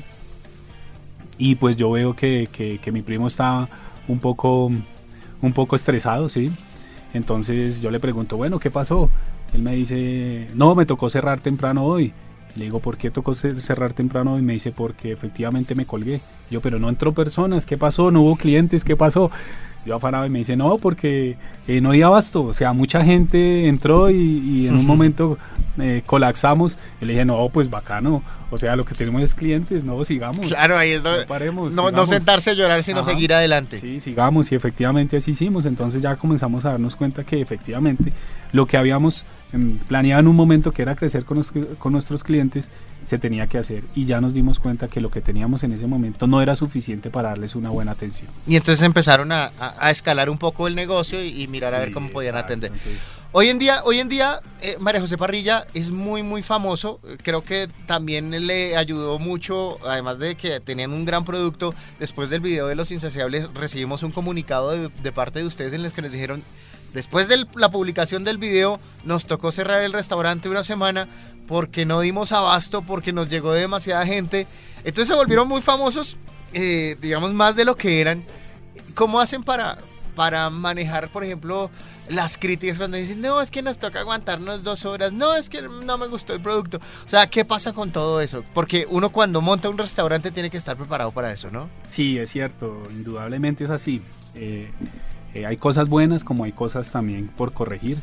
Y 1.36 1.56
pues 1.56 1.76
yo 1.76 1.90
veo 1.90 2.14
que, 2.14 2.48
que, 2.52 2.92
mi 2.92 3.02
primo 3.02 3.26
estaba 3.26 3.68
un 4.06 4.18
poco, 4.18 4.66
un 4.66 5.52
poco 5.52 5.76
estresado, 5.76 6.28
¿sí? 6.28 6.50
Entonces 7.12 7.80
yo 7.80 7.90
le 7.90 8.00
pregunto, 8.00 8.36
bueno, 8.36 8.58
¿qué 8.58 8.70
pasó? 8.70 9.10
Él 9.54 9.62
me 9.62 9.74
dice, 9.74 10.46
no, 10.54 10.74
me 10.74 10.86
tocó 10.86 11.10
cerrar 11.10 11.40
temprano 11.40 11.84
hoy. 11.84 12.12
Le 12.56 12.64
digo, 12.64 12.80
¿por 12.80 12.96
qué 12.96 13.10
tocó 13.10 13.34
cerrar 13.34 13.92
temprano? 13.92 14.38
Y 14.38 14.42
me 14.42 14.54
dice, 14.54 14.72
porque 14.72 15.12
efectivamente 15.12 15.74
me 15.74 15.86
colgué. 15.86 16.20
Yo, 16.50 16.60
pero 16.60 16.78
no 16.78 16.88
entró 16.88 17.12
personas, 17.12 17.66
¿qué 17.66 17.78
pasó? 17.78 18.10
¿No 18.10 18.22
hubo 18.22 18.36
clientes? 18.36 18.84
¿Qué 18.84 18.96
pasó? 18.96 19.30
Yo 19.86 19.96
afanaba 19.96 20.26
y 20.26 20.30
me 20.30 20.40
dice, 20.40 20.56
no, 20.56 20.78
porque 20.78 21.36
eh, 21.66 21.80
no 21.80 21.90
había 21.90 22.06
abasto. 22.06 22.42
O 22.42 22.54
sea, 22.54 22.72
mucha 22.72 23.04
gente 23.04 23.68
entró 23.68 24.10
y, 24.10 24.66
en 24.66 24.76
un 24.76 24.86
momento 24.86 25.38
eh, 25.80 26.02
colapsamos. 26.04 26.78
Y 27.00 27.04
le 27.04 27.12
dije, 27.12 27.24
no, 27.24 27.48
pues 27.52 27.70
bacano. 27.70 28.22
O 28.50 28.58
sea, 28.58 28.76
lo 28.76 28.84
que 28.84 28.94
tenemos 28.94 29.22
es 29.22 29.34
clientes, 29.34 29.84
no, 29.84 30.02
sigamos. 30.04 30.48
Claro, 30.48 30.78
ahí 30.78 30.92
es 30.92 31.02
no, 31.02 31.10
paremos. 31.26 31.72
No, 31.72 32.06
sentarse 32.06 32.50
a 32.50 32.54
llorar, 32.54 32.82
sino 32.82 33.04
seguir 33.04 33.32
adelante. 33.34 33.78
Sí, 33.78 34.00
sigamos. 34.00 34.50
Y 34.52 34.54
efectivamente 34.54 35.18
así 35.18 35.32
hicimos. 35.32 35.66
Entonces 35.66 36.02
ya 36.02 36.16
comenzamos 36.16 36.64
a 36.64 36.70
darnos 36.70 36.96
cuenta 36.96 37.24
que 37.24 37.40
efectivamente 37.40 38.12
lo 38.52 38.66
que 38.66 38.76
habíamos 38.76 39.26
em, 39.52 39.76
planeado 39.78 40.20
en 40.20 40.28
un 40.28 40.36
momento, 40.36 40.72
que 40.72 40.82
era 40.82 40.96
crecer 40.96 41.24
con, 41.24 41.42
con 41.78 41.92
nuestros 41.92 42.24
clientes, 42.24 42.70
se 43.08 43.18
tenía 43.18 43.46
que 43.46 43.56
hacer 43.56 43.84
y 43.94 44.04
ya 44.04 44.20
nos 44.20 44.34
dimos 44.34 44.58
cuenta 44.58 44.88
que 44.88 45.00
lo 45.00 45.10
que 45.10 45.22
teníamos 45.22 45.64
en 45.64 45.72
ese 45.72 45.86
momento 45.86 46.26
no 46.26 46.42
era 46.42 46.54
suficiente 46.54 47.10
para 47.10 47.30
darles 47.30 47.54
una 47.54 47.70
buena 47.70 47.92
atención. 47.92 48.28
Y 48.46 48.56
entonces 48.56 48.84
empezaron 48.84 49.32
a, 49.32 49.50
escalar 49.90 50.28
un 50.28 50.36
poco 50.36 50.68
el 50.68 50.74
negocio 50.74 51.24
y, 51.24 51.46
mirar 51.48 51.74
a 51.74 51.78
ver 51.78 51.92
cómo 51.92 52.10
podían 52.10 52.36
atender. 52.36 52.70
Hoy 53.30 53.50
en 53.50 53.58
día, 53.58 53.82
hoy 53.84 54.00
en 54.00 54.08
día 54.08 54.40
eh, 54.62 54.78
María 54.80 55.02
José 55.02 55.18
Parrilla 55.18 55.66
es 55.74 55.90
muy, 55.90 56.22
muy 56.22 56.42
famoso. 56.42 56.98
Creo 57.22 57.42
que 57.42 57.68
también 57.86 58.30
le 58.46 58.74
ayudó 58.74 59.18
mucho, 59.18 59.78
además 59.86 60.18
de 60.18 60.34
que 60.34 60.60
tenían 60.60 60.94
un 60.94 61.04
gran 61.04 61.26
producto. 61.26 61.74
Después 61.98 62.30
del 62.30 62.40
video 62.40 62.68
de 62.68 62.74
Los 62.74 62.90
Insaciables 62.90 63.52
recibimos 63.52 64.02
un 64.02 64.12
comunicado 64.12 64.70
de, 64.70 65.12
parte 65.12 65.40
de 65.40 65.44
ustedes 65.44 65.74
en 65.74 65.84
el 65.84 65.92
que 65.92 66.00
nos 66.00 66.10
dijeron, 66.10 66.42
después 66.94 67.28
de 67.28 67.44
la 67.54 67.70
publicación 67.70 68.24
del 68.24 68.38
video, 68.38 68.80
nos 69.04 69.26
tocó 69.26 69.52
cerrar 69.52 69.82
el 69.82 69.92
restaurante 69.92 70.48
una 70.48 70.64
semana 70.64 71.06
porque 71.46 71.84
no 71.84 72.00
dimos 72.00 72.32
abasto, 72.32 72.80
porque 72.80 73.12
nos 73.12 73.28
llegó 73.28 73.52
demasiada 73.52 74.06
gente. 74.06 74.46
Entonces 74.84 75.08
se 75.08 75.14
volvieron 75.14 75.46
muy 75.46 75.60
famosos, 75.60 76.16
eh, 76.54 76.96
digamos, 77.02 77.34
más 77.34 77.56
de 77.56 77.66
lo 77.66 77.76
que 77.76 78.00
eran. 78.00 78.24
¿Cómo 78.94 79.20
hacen 79.20 79.42
para, 79.44 79.76
para 80.16 80.48
manejar, 80.48 81.10
por 81.10 81.24
ejemplo, 81.24 81.70
las 82.08 82.38
críticas 82.38 82.78
cuando 82.78 82.96
dicen, 82.96 83.20
no, 83.20 83.40
es 83.40 83.50
que 83.50 83.62
nos 83.62 83.78
toca 83.78 84.00
aguantarnos 84.00 84.62
dos 84.62 84.84
horas, 84.84 85.12
no, 85.12 85.34
es 85.34 85.48
que 85.48 85.62
no 85.62 85.98
me 85.98 86.06
gustó 86.06 86.34
el 86.34 86.40
producto? 86.40 86.78
O 87.06 87.08
sea, 87.08 87.28
¿qué 87.28 87.44
pasa 87.44 87.72
con 87.72 87.90
todo 87.90 88.20
eso? 88.20 88.44
Porque 88.54 88.86
uno 88.88 89.10
cuando 89.10 89.40
monta 89.40 89.68
un 89.68 89.78
restaurante 89.78 90.30
tiene 90.30 90.50
que 90.50 90.56
estar 90.56 90.76
preparado 90.76 91.10
para 91.10 91.32
eso, 91.32 91.50
¿no? 91.50 91.68
Sí, 91.88 92.18
es 92.18 92.30
cierto, 92.30 92.82
indudablemente 92.90 93.64
es 93.64 93.70
así. 93.70 94.02
Eh, 94.34 94.70
eh, 95.34 95.46
hay 95.46 95.56
cosas 95.56 95.88
buenas 95.88 96.24
como 96.24 96.44
hay 96.44 96.52
cosas 96.52 96.90
también 96.90 97.28
por 97.28 97.52
corregir 97.52 97.98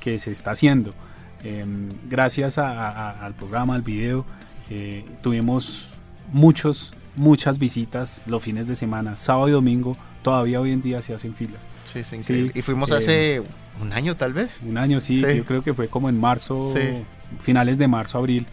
que 0.00 0.18
se 0.18 0.30
está 0.30 0.52
haciendo. 0.52 0.92
Em, 1.42 1.88
gracias 2.08 2.58
al 2.58 3.34
programa, 3.34 3.74
al 3.74 3.82
video, 3.82 4.26
eh, 4.68 5.04
tuvimos 5.22 5.88
muchos, 6.32 6.92
muchas 7.16 7.58
visitas 7.58 8.24
los 8.26 8.42
fines 8.42 8.66
de 8.66 8.76
semana, 8.76 9.16
sábado 9.16 9.48
y 9.48 9.52
domingo, 9.52 9.96
todavía 10.22 10.60
hoy 10.60 10.72
en 10.72 10.82
día 10.82 11.02
se 11.02 11.14
hacen 11.14 11.34
filas. 11.34 11.60
Sí, 11.84 12.04
sí, 12.04 12.16
increíble. 12.16 12.52
y 12.54 12.62
fuimos 12.62 12.92
hace 12.92 13.36
em, 13.36 13.44
un 13.80 13.92
año 13.92 14.16
tal 14.16 14.32
vez. 14.32 14.60
Un 14.66 14.78
año, 14.78 15.00
sí, 15.00 15.20
yo 15.20 15.44
creo 15.44 15.62
que 15.62 15.74
fue 15.74 15.88
como 15.88 16.08
en 16.08 16.18
marzo, 16.18 16.74
finales 17.42 17.78
de 17.78 17.88
marzo, 17.88 18.18
abril. 18.18 18.46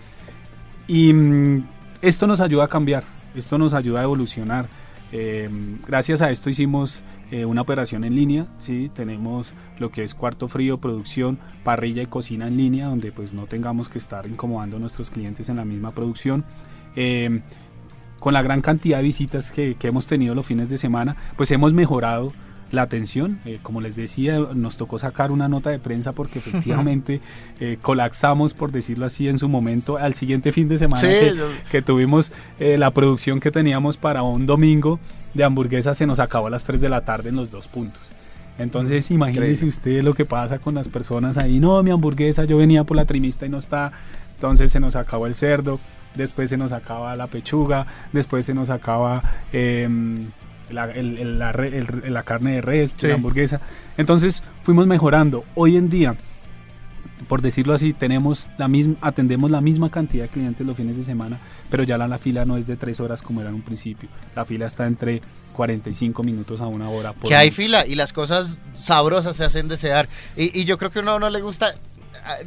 Y 0.87 1.13
mm, 1.13 1.67
esto 2.01 2.27
nos 2.27 2.39
ayuda 2.41 2.65
a 2.65 2.67
cambiar, 2.67 3.03
esto 3.35 3.57
nos 3.57 3.73
ayuda 3.73 4.01
a 4.01 4.03
evolucionar. 4.03 4.67
Em, 5.11 5.79
gracias 5.87 6.21
a 6.21 6.29
esto 6.31 6.49
hicimos 6.49 7.01
eh, 7.31 7.45
una 7.45 7.61
operación 7.61 8.03
en 8.03 8.13
línea, 8.13 8.47
¿sí? 8.57 8.91
tenemos 8.93 9.53
lo 9.79 9.89
que 9.89 10.03
es 10.03 10.13
cuarto 10.13 10.49
frío, 10.49 10.79
producción, 10.79 11.39
parrilla 11.63 12.01
y 12.01 12.07
cocina 12.07 12.47
en 12.47 12.57
línea, 12.57 12.87
donde 12.87 13.13
pues 13.13 13.33
no 13.33 13.45
tengamos 13.45 13.87
que 13.87 13.99
estar 13.99 14.27
incomodando 14.27 14.77
a 14.77 14.79
nuestros 14.79 15.09
clientes 15.09 15.47
en 15.47 15.57
la 15.57 15.65
misma 15.65 15.91
producción. 15.91 16.43
Em, 16.95 17.41
con 18.19 18.33
la 18.33 18.41
gran 18.41 18.61
cantidad 18.61 18.97
de 18.97 19.03
visitas 19.03 19.51
que, 19.51 19.75
que 19.75 19.87
hemos 19.87 20.07
tenido 20.07 20.35
los 20.35 20.45
fines 20.45 20.69
de 20.69 20.77
semana, 20.77 21.15
pues 21.35 21.51
hemos 21.51 21.73
mejorado 21.73 22.31
la 22.71 22.81
atención. 22.83 23.39
Eh, 23.45 23.59
como 23.61 23.81
les 23.81 23.95
decía, 23.95 24.39
nos 24.53 24.77
tocó 24.77 24.99
sacar 24.99 25.31
una 25.31 25.47
nota 25.47 25.69
de 25.69 25.79
prensa 25.79 26.11
porque 26.11 26.39
efectivamente 26.45 27.21
eh, 27.59 27.77
colapsamos, 27.81 28.53
por 28.53 28.71
decirlo 28.71 29.05
así, 29.05 29.27
en 29.27 29.37
su 29.37 29.47
momento. 29.49 29.97
Al 29.97 30.13
siguiente 30.13 30.51
fin 30.51 30.67
de 30.67 30.77
semana 30.77 31.07
que, 31.71 31.81
tuvimos 31.81 32.31
eh, 32.59 32.77
la 32.77 32.91
producción 32.91 33.39
que 33.39 33.51
teníamos 33.51 33.97
para 33.97 34.23
un 34.23 34.45
domingo 34.45 34.99
de 35.33 35.43
hamburguesa 35.43 35.93
se 35.95 36.07
nos 36.07 36.19
acabó 36.19 36.47
a 36.47 36.49
las 36.49 36.63
3 36.63 36.81
de 36.81 36.89
la 36.89 37.01
tarde 37.01 37.29
en 37.29 37.35
los 37.35 37.51
dos 37.51 37.67
puntos. 37.67 38.09
Entonces, 38.59 39.11
imagínese 39.11 39.67
usted 39.67 40.01
lo 40.01 40.15
que 40.15 40.25
pasa 40.25 40.57
con 40.57 40.73
las 40.73 40.87
personas 40.87 41.37
ahí. 41.37 41.59
No, 41.59 41.81
mi 41.83 41.91
hamburguesa, 41.91 42.45
yo 42.45 42.57
venía 42.57 42.83
por 42.83 42.97
la 42.97 43.05
trimista 43.05 43.45
y 43.45 43.49
no 43.49 43.59
está. 43.59 43.91
Entonces 44.35 44.71
se 44.71 44.79
nos 44.79 44.95
acabó 44.95 45.27
el 45.27 45.35
cerdo, 45.35 45.79
después 46.17 46.49
se 46.49 46.57
nos 46.57 46.71
acaba 46.71 47.15
la 47.15 47.27
pechuga, 47.27 47.87
después 48.11 48.45
se 48.45 48.53
nos 48.53 48.69
acaba 48.69 49.23
em, 49.53 50.27
la, 50.69 50.87
la, 50.87 52.23
carne 52.23 52.55
de 52.55 52.61
res, 52.61 53.01
la 53.01 53.15
hamburguesa. 53.15 53.61
Entonces 53.97 54.43
fuimos 54.63 54.87
mejorando. 54.87 55.43
Hoy 55.55 55.77
en 55.77 55.89
día, 55.89 56.15
por 57.27 57.41
decirlo 57.41 57.73
así, 57.73 57.93
tenemos 57.93 58.47
la 58.57 58.67
misma, 58.67 58.95
atendemos 59.01 59.51
la 59.51 59.61
misma 59.61 59.89
cantidad 59.89 60.23
de 60.23 60.29
clientes 60.29 60.65
los 60.65 60.75
fines 60.75 60.97
de 60.97 61.03
semana, 61.03 61.39
pero 61.69 61.83
ya 61.83 61.97
la, 61.97 62.17
fila 62.17 62.45
no 62.45 62.57
es 62.57 62.67
de 62.67 62.75
tres 62.75 62.99
horas 62.99 63.21
como 63.21 63.41
era 63.41 63.49
en 63.49 63.55
un 63.55 63.61
principio. 63.61 64.09
La 64.35 64.45
fila 64.45 64.65
está 64.65 64.87
entre 64.87 65.21
45 65.53 66.23
minutos 66.23 66.61
a 66.61 66.67
una 66.67 66.89
hora. 66.89 67.13
que 67.27 67.35
hay 67.35 67.51
fila 67.51 67.85
y 67.85 67.95
las 67.95 68.13
cosas 68.13 68.57
sabrosas 68.73 69.37
se 69.37 69.45
hacen 69.45 69.67
desear. 69.67 70.09
Y, 70.35 70.59
y 70.59 70.65
yo 70.65 70.77
creo 70.77 70.91
que 70.91 70.99
a 70.99 71.01
uno 71.01 71.19
no 71.19 71.29
le 71.29 71.41
gusta 71.41 71.73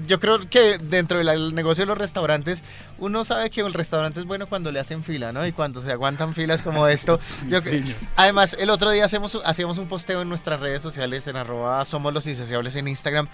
yo 0.06 0.20
creo 0.20 0.38
que 0.48 0.78
dentro 0.78 1.18
del 1.18 1.54
negocio 1.54 1.82
de 1.82 1.86
los 1.86 1.98
restaurantes, 1.98 2.62
uno 2.98 3.24
sabe 3.24 3.50
que 3.50 3.60
el 3.60 3.72
restaurante 3.72 4.20
es 4.20 4.26
bueno 4.26 4.46
cuando 4.46 4.70
le 4.70 4.80
hacen 4.80 5.02
fila, 5.02 5.32
¿no? 5.32 5.46
Y 5.46 5.52
cuando 5.52 5.80
se 5.80 5.90
aguantan 5.90 6.34
filas 6.34 6.62
como 6.62 6.86
esto. 6.86 7.18
además, 8.16 8.56
el 8.58 8.70
otro 8.70 8.90
día 8.90 9.04
hacemos, 9.04 9.38
hacíamos 9.44 9.78
un 9.78 9.88
posteo 9.88 10.22
en 10.22 10.28
nuestras 10.28 10.60
redes 10.60 10.82
sociales, 10.82 11.26
en 11.26 11.36
arroba 11.36 11.84
somos 11.84 12.12
los 12.12 12.26
insaciables 12.26 12.76
en 12.76 12.88
Instagram, 12.88 13.28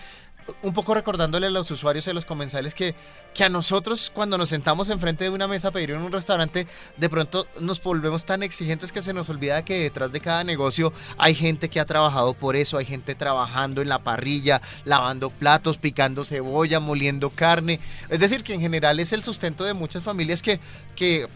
un 0.63 0.73
poco 0.73 0.95
recordándole 0.95 1.49
a 1.49 1.51
los 1.51 1.71
usuarios 1.71 2.07
y 2.07 2.11
a 2.11 2.15
los 2.15 2.25
comensales 2.25 2.75
que, 2.75 2.95
que 3.35 3.45
a 3.45 3.49
nosotros 3.49 4.11
cuando 4.15 4.39
nos 4.39 4.51
sentamos 4.51 4.89
enfrente 4.89 5.25
de 5.25 5.31
una 5.31 5.49
mesa 5.49 5.69
a 5.69 5.71
pedir 5.73 5.91
en 5.91 6.03
un 6.03 6.13
restaurante, 6.13 6.67
de 6.97 7.09
pronto 7.09 7.47
nos 7.61 7.83
volvemos 7.83 8.25
tan 8.25 8.43
exigentes 8.43 8.93
que 8.93 9.03
se 9.03 9.13
nos 9.13 9.29
olvida 9.29 9.65
que 9.65 9.79
detrás 9.79 10.13
de 10.13 10.21
cada 10.21 10.45
negocio 10.45 10.93
hay 11.19 11.35
gente 11.35 11.69
que 11.69 11.81
ha 11.81 11.85
trabajado 11.85 12.35
por 12.35 12.57
eso, 12.57 12.79
hay 12.79 12.85
gente 12.85 13.15
trabajando 13.15 13.83
en 13.83 13.89
la 13.89 13.99
parrilla, 13.99 14.61
lavando 14.85 15.31
platos, 15.31 15.79
picando 15.79 16.25
cebolla, 16.27 16.81
moliendo 16.81 17.31
carne. 17.31 17.81
Es 18.09 18.21
decir, 18.21 18.43
que 18.43 18.55
en 18.55 18.61
general 18.61 19.01
es 19.01 19.13
el 19.13 19.23
sustento 19.23 19.65
de 19.65 19.75
muchas 19.75 20.05
familias 20.05 20.43
que, 20.43 20.61
que, 20.95 21.27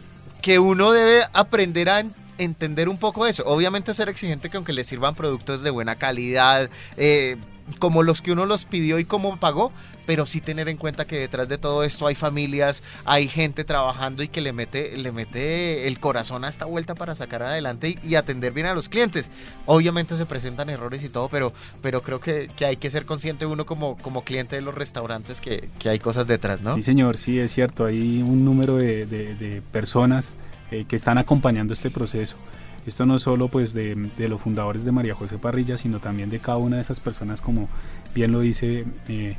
que 0.43 0.59
uno 0.59 0.93
debe 0.93 1.23
aprender 1.33 1.89
a 1.89 2.05
entender 2.39 2.89
un 2.89 2.99
poco 2.99 3.27
eso. 3.27 3.43
Obviamente 3.47 3.95
ser 3.95 4.09
exigente 4.09 4.51
que 4.51 4.57
aunque 4.57 4.73
le 4.73 4.85
sirvan 4.85 5.15
productos 5.15 5.63
de 5.63 5.71
buena 5.71 5.97
calidad, 5.97 6.69
eh, 6.97 7.37
como 7.79 8.03
los 8.03 8.21
que 8.23 8.33
uno 8.33 8.47
los 8.47 8.65
pidió 8.65 8.99
y 8.99 9.05
cómo 9.05 9.39
pagó, 9.39 9.73
pero 10.07 10.27
sí 10.27 10.41
tener 10.41 10.69
en 10.69 10.77
cuenta 10.77 11.05
que 11.05 11.19
detrás 11.19 11.49
de 11.49 11.57
todo 11.57 11.85
esto 11.85 12.07
hay 12.07 12.15
familias, 12.15 12.83
hay 13.05 13.29
gente 13.29 13.65
trabajando 13.65 14.23
y 14.23 14.29
que 14.29 14.41
le 14.41 14.53
mete, 14.53 14.97
le 14.97 15.13
mete 15.13 15.87
el 15.87 16.01
corazón 16.01 16.45
a 16.45 16.49
esta 16.49 16.65
vuelta 16.65 16.95
para 16.95 17.15
sacar 17.15 17.43
adelante 17.43 17.97
y, 18.03 18.15
atender 18.17 18.53
bien 18.53 18.67
a 18.67 18.75
los 18.75 18.89
clientes. 18.89 19.31
Obviamente 19.67 20.17
se 20.17 20.27
presentan 20.27 20.69
errores 20.69 21.05
y 21.05 21.09
todo, 21.09 21.29
pero, 21.29 21.53
pero 21.81 22.03
creo 22.03 22.21
que, 22.21 22.49
hay 22.67 22.77
que 22.77 22.91
ser 22.91 23.07
consciente 23.07 23.47
uno 23.47 23.65
como, 23.67 23.97
como 23.99 24.25
cliente 24.25 24.57
de 24.57 24.63
los 24.63 24.75
restaurantes 24.75 25.41
que, 25.41 25.69
hay 25.85 25.99
cosas 25.99 26.27
detrás, 26.27 26.61
¿no? 26.61 26.75
Sí, 26.75 26.83
señor, 26.83 27.17
sí, 27.17 27.39
es 27.39 27.53
cierto. 27.53 27.85
Hay 27.87 28.23
un 28.23 28.45
número 28.45 28.77
de, 28.77 29.63
personas 29.71 30.37
eh, 30.71 30.87
que 30.89 30.97
están 30.97 31.19
acompañando 31.19 31.73
este 31.73 31.91
proceso. 31.91 32.37
Esto 32.91 33.07
no 33.07 33.21
solo 33.21 33.47
pues 33.47 33.73
de, 33.73 33.95
los 34.19 34.43
fundadores 34.43 34.85
de 34.85 34.91
María 34.91 35.15
José 35.15 35.39
Parrilla, 35.39 35.77
sino 35.77 36.01
también 36.01 36.29
de 36.29 36.41
cada 36.41 36.59
una 36.59 36.75
de 36.75 36.83
esas 36.83 36.99
personas, 36.99 37.41
como 37.41 37.69
bien 38.17 38.33
lo 38.33 38.41
dice 38.41 38.85
eh, 39.07 39.37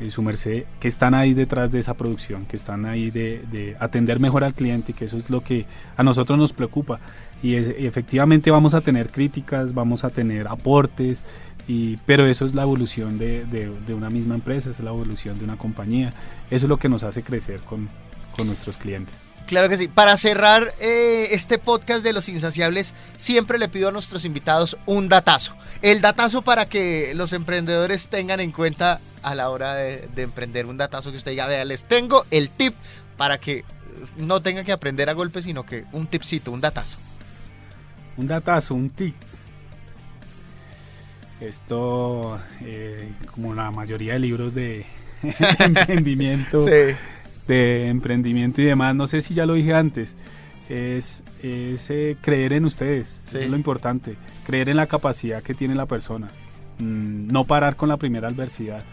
eh, 0.00 0.10
su 0.10 0.22
merced, 0.22 0.64
que 0.80 0.88
están 0.88 1.12
ahí 1.12 1.34
detrás 1.34 1.70
de 1.70 1.80
esa 1.80 1.92
producción, 1.92 2.46
que 2.46 2.56
están 2.56 2.86
ahí 2.86 3.10
de, 3.10 3.76
atender 3.78 4.20
mejor 4.20 4.42
al 4.42 4.54
cliente, 4.54 4.94
que 4.94 5.04
eso 5.04 5.18
es 5.18 5.28
lo 5.28 5.42
que 5.42 5.66
a 5.98 6.02
nosotros 6.02 6.38
nos 6.38 6.54
preocupa. 6.54 6.98
Y, 7.42 7.56
efectivamente 7.56 8.50
vamos 8.50 8.72
a 8.72 8.80
tener 8.80 9.10
críticas, 9.10 9.74
vamos 9.74 10.02
a 10.02 10.08
tener 10.08 10.48
aportes, 10.48 11.22
y, 11.68 11.98
pero 12.06 12.24
eso 12.24 12.46
es 12.46 12.54
la 12.54 12.62
evolución 12.62 13.18
de, 13.18 13.44
de, 13.44 13.92
una 13.94 14.08
misma 14.08 14.34
empresa, 14.34 14.70
es 14.70 14.80
la 14.80 14.88
evolución 14.88 15.38
de 15.38 15.44
una 15.44 15.58
compañía. 15.58 16.08
Eso 16.50 16.64
es 16.64 16.70
lo 16.70 16.78
que 16.78 16.88
nos 16.88 17.02
hace 17.02 17.22
crecer 17.22 17.60
con, 17.60 17.86
con 18.34 18.46
nuestros 18.46 18.78
clientes. 18.78 19.27
Claro 19.48 19.70
que 19.70 19.78
sí. 19.78 19.88
Para 19.88 20.18
cerrar 20.18 20.74
eh, 20.78 21.28
este 21.30 21.56
podcast 21.56 22.04
de 22.04 22.12
los 22.12 22.28
insaciables, 22.28 22.92
siempre 23.16 23.58
le 23.58 23.70
pido 23.70 23.88
a 23.88 23.92
nuestros 23.92 24.26
invitados 24.26 24.76
un 24.84 25.08
datazo. 25.08 25.54
El 25.80 26.02
datazo 26.02 26.42
para 26.42 26.66
que 26.66 27.14
los 27.14 27.32
emprendedores 27.32 28.08
tengan 28.08 28.40
en 28.40 28.52
cuenta 28.52 29.00
a 29.22 29.34
la 29.34 29.48
hora 29.48 29.74
de, 29.74 30.06
emprender 30.18 30.66
un 30.66 30.76
datazo 30.76 31.10
que 31.10 31.16
usted 31.16 31.30
diga, 31.30 31.46
vea, 31.46 31.64
les 31.64 31.84
tengo 31.84 32.26
el 32.30 32.50
tip 32.50 32.74
para 33.16 33.38
que 33.38 33.64
no 34.18 34.42
tengan 34.42 34.66
que 34.66 34.72
aprender 34.72 35.08
a 35.08 35.14
golpe, 35.14 35.40
sino 35.40 35.64
que 35.64 35.84
un 35.92 36.06
tipcito, 36.08 36.52
un 36.52 36.60
datazo. 36.60 36.98
Un 38.18 38.26
datazo, 38.28 38.74
un 38.74 38.90
tip. 38.90 39.16
Esto, 41.40 42.38
eh, 42.60 43.10
como 43.32 43.54
la 43.54 43.70
mayoría 43.70 44.12
de 44.12 44.18
libros 44.18 44.54
de 44.54 44.84
emprendimiento, 45.58 46.58
sí 46.58 46.94
de 47.48 47.88
emprendimiento 47.88 48.62
y 48.62 48.66
demás. 48.66 48.94
No 48.94 49.08
sé 49.08 49.20
si 49.20 49.34
ya 49.34 49.46
lo 49.46 49.54
dije 49.54 49.74
antes. 49.74 50.16
Es, 50.68 51.24
es 51.42 51.90
eh, 51.90 52.16
creer 52.20 52.52
en 52.52 52.66
ustedes, 52.66 53.24
eso 53.26 53.38
es 53.38 53.48
lo 53.48 53.56
importante. 53.56 54.16
Creer 54.46 54.68
en 54.68 54.76
la 54.76 54.86
capacidad 54.86 55.42
que 55.42 55.54
tiene 55.54 55.74
la 55.74 55.86
persona. 55.86 56.28
Mm, 56.78 57.28
no 57.32 57.44
parar 57.44 57.76
con 57.76 57.88
la 57.88 57.96
primera 57.96 58.28
adversidad. 58.28 58.84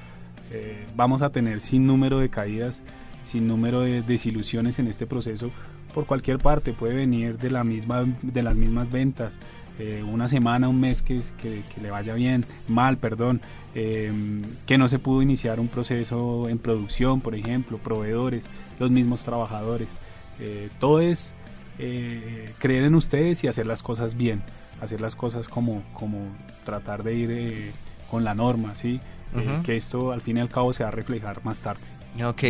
Eh, 0.52 0.86
vamos 0.96 1.22
a 1.22 1.30
tener 1.30 1.60
sin 1.60 1.86
número 1.86 2.20
de 2.20 2.30
caídas, 2.30 2.82
sin 3.26 3.48
número 3.48 3.82
de 3.82 4.02
desilusiones 4.02 4.80
en 4.80 4.88
este 4.88 5.06
proceso 5.06 5.52
por 5.96 6.06
cualquier 6.06 6.38
parte. 6.38 6.74
Puede 6.74 6.94
venir 6.94 7.38
de, 7.40 7.50
la 7.50 7.64
misma, 7.64 8.04
de 8.22 8.42
las 8.44 8.56
mismas 8.56 8.92
ventas, 8.92 9.40
eh, 9.80 10.04
una 10.04 10.28
semana, 10.28 10.68
un 10.68 10.80
mes 10.80 11.02
que, 11.02 11.22
que, 11.42 11.64
le 11.82 11.90
vaya 11.90 12.14
bien, 12.14 12.46
mal, 12.68 12.98
perdón, 12.98 13.42
em, 13.74 14.44
que 14.68 14.78
no 14.78 14.90
se 14.90 15.00
pudo 15.00 15.22
iniciar 15.22 15.60
un 15.60 15.70
proceso 15.70 16.50
en 16.50 16.60
producción, 16.60 17.22
por 17.22 17.34
ejemplo, 17.34 17.78
proveedores, 17.78 18.48
los 18.78 18.92
mismos 18.92 19.24
trabajadores. 19.24 19.88
Eh, 20.40 20.70
todo 20.80 21.00
es 21.00 21.34
eh, 21.80 22.54
creer 22.60 22.84
en 22.84 22.96
ustedes 22.96 23.44
y 23.46 23.48
hacer 23.48 23.66
las 23.66 23.82
cosas 23.82 24.18
bien, 24.18 24.44
hacer 24.82 25.00
las 25.00 25.16
cosas 25.16 25.48
como, 25.48 25.82
como 25.94 26.20
tratar 26.66 27.04
de 27.04 27.16
ir 27.16 27.72
con 28.12 28.26
la 28.26 28.36
norma, 28.36 28.76
¿sí? 28.76 29.00
Que 29.66 29.76
esto 29.76 30.12
al 30.12 30.22
fin 30.22 30.38
y 30.38 30.40
al 30.40 30.50
cabo 30.50 30.74
se 30.74 30.84
va 30.84 30.90
a 30.90 30.92
reflejar 30.92 31.44
más 31.44 31.60
tarde. 31.60 31.82
Ok. 32.24 32.44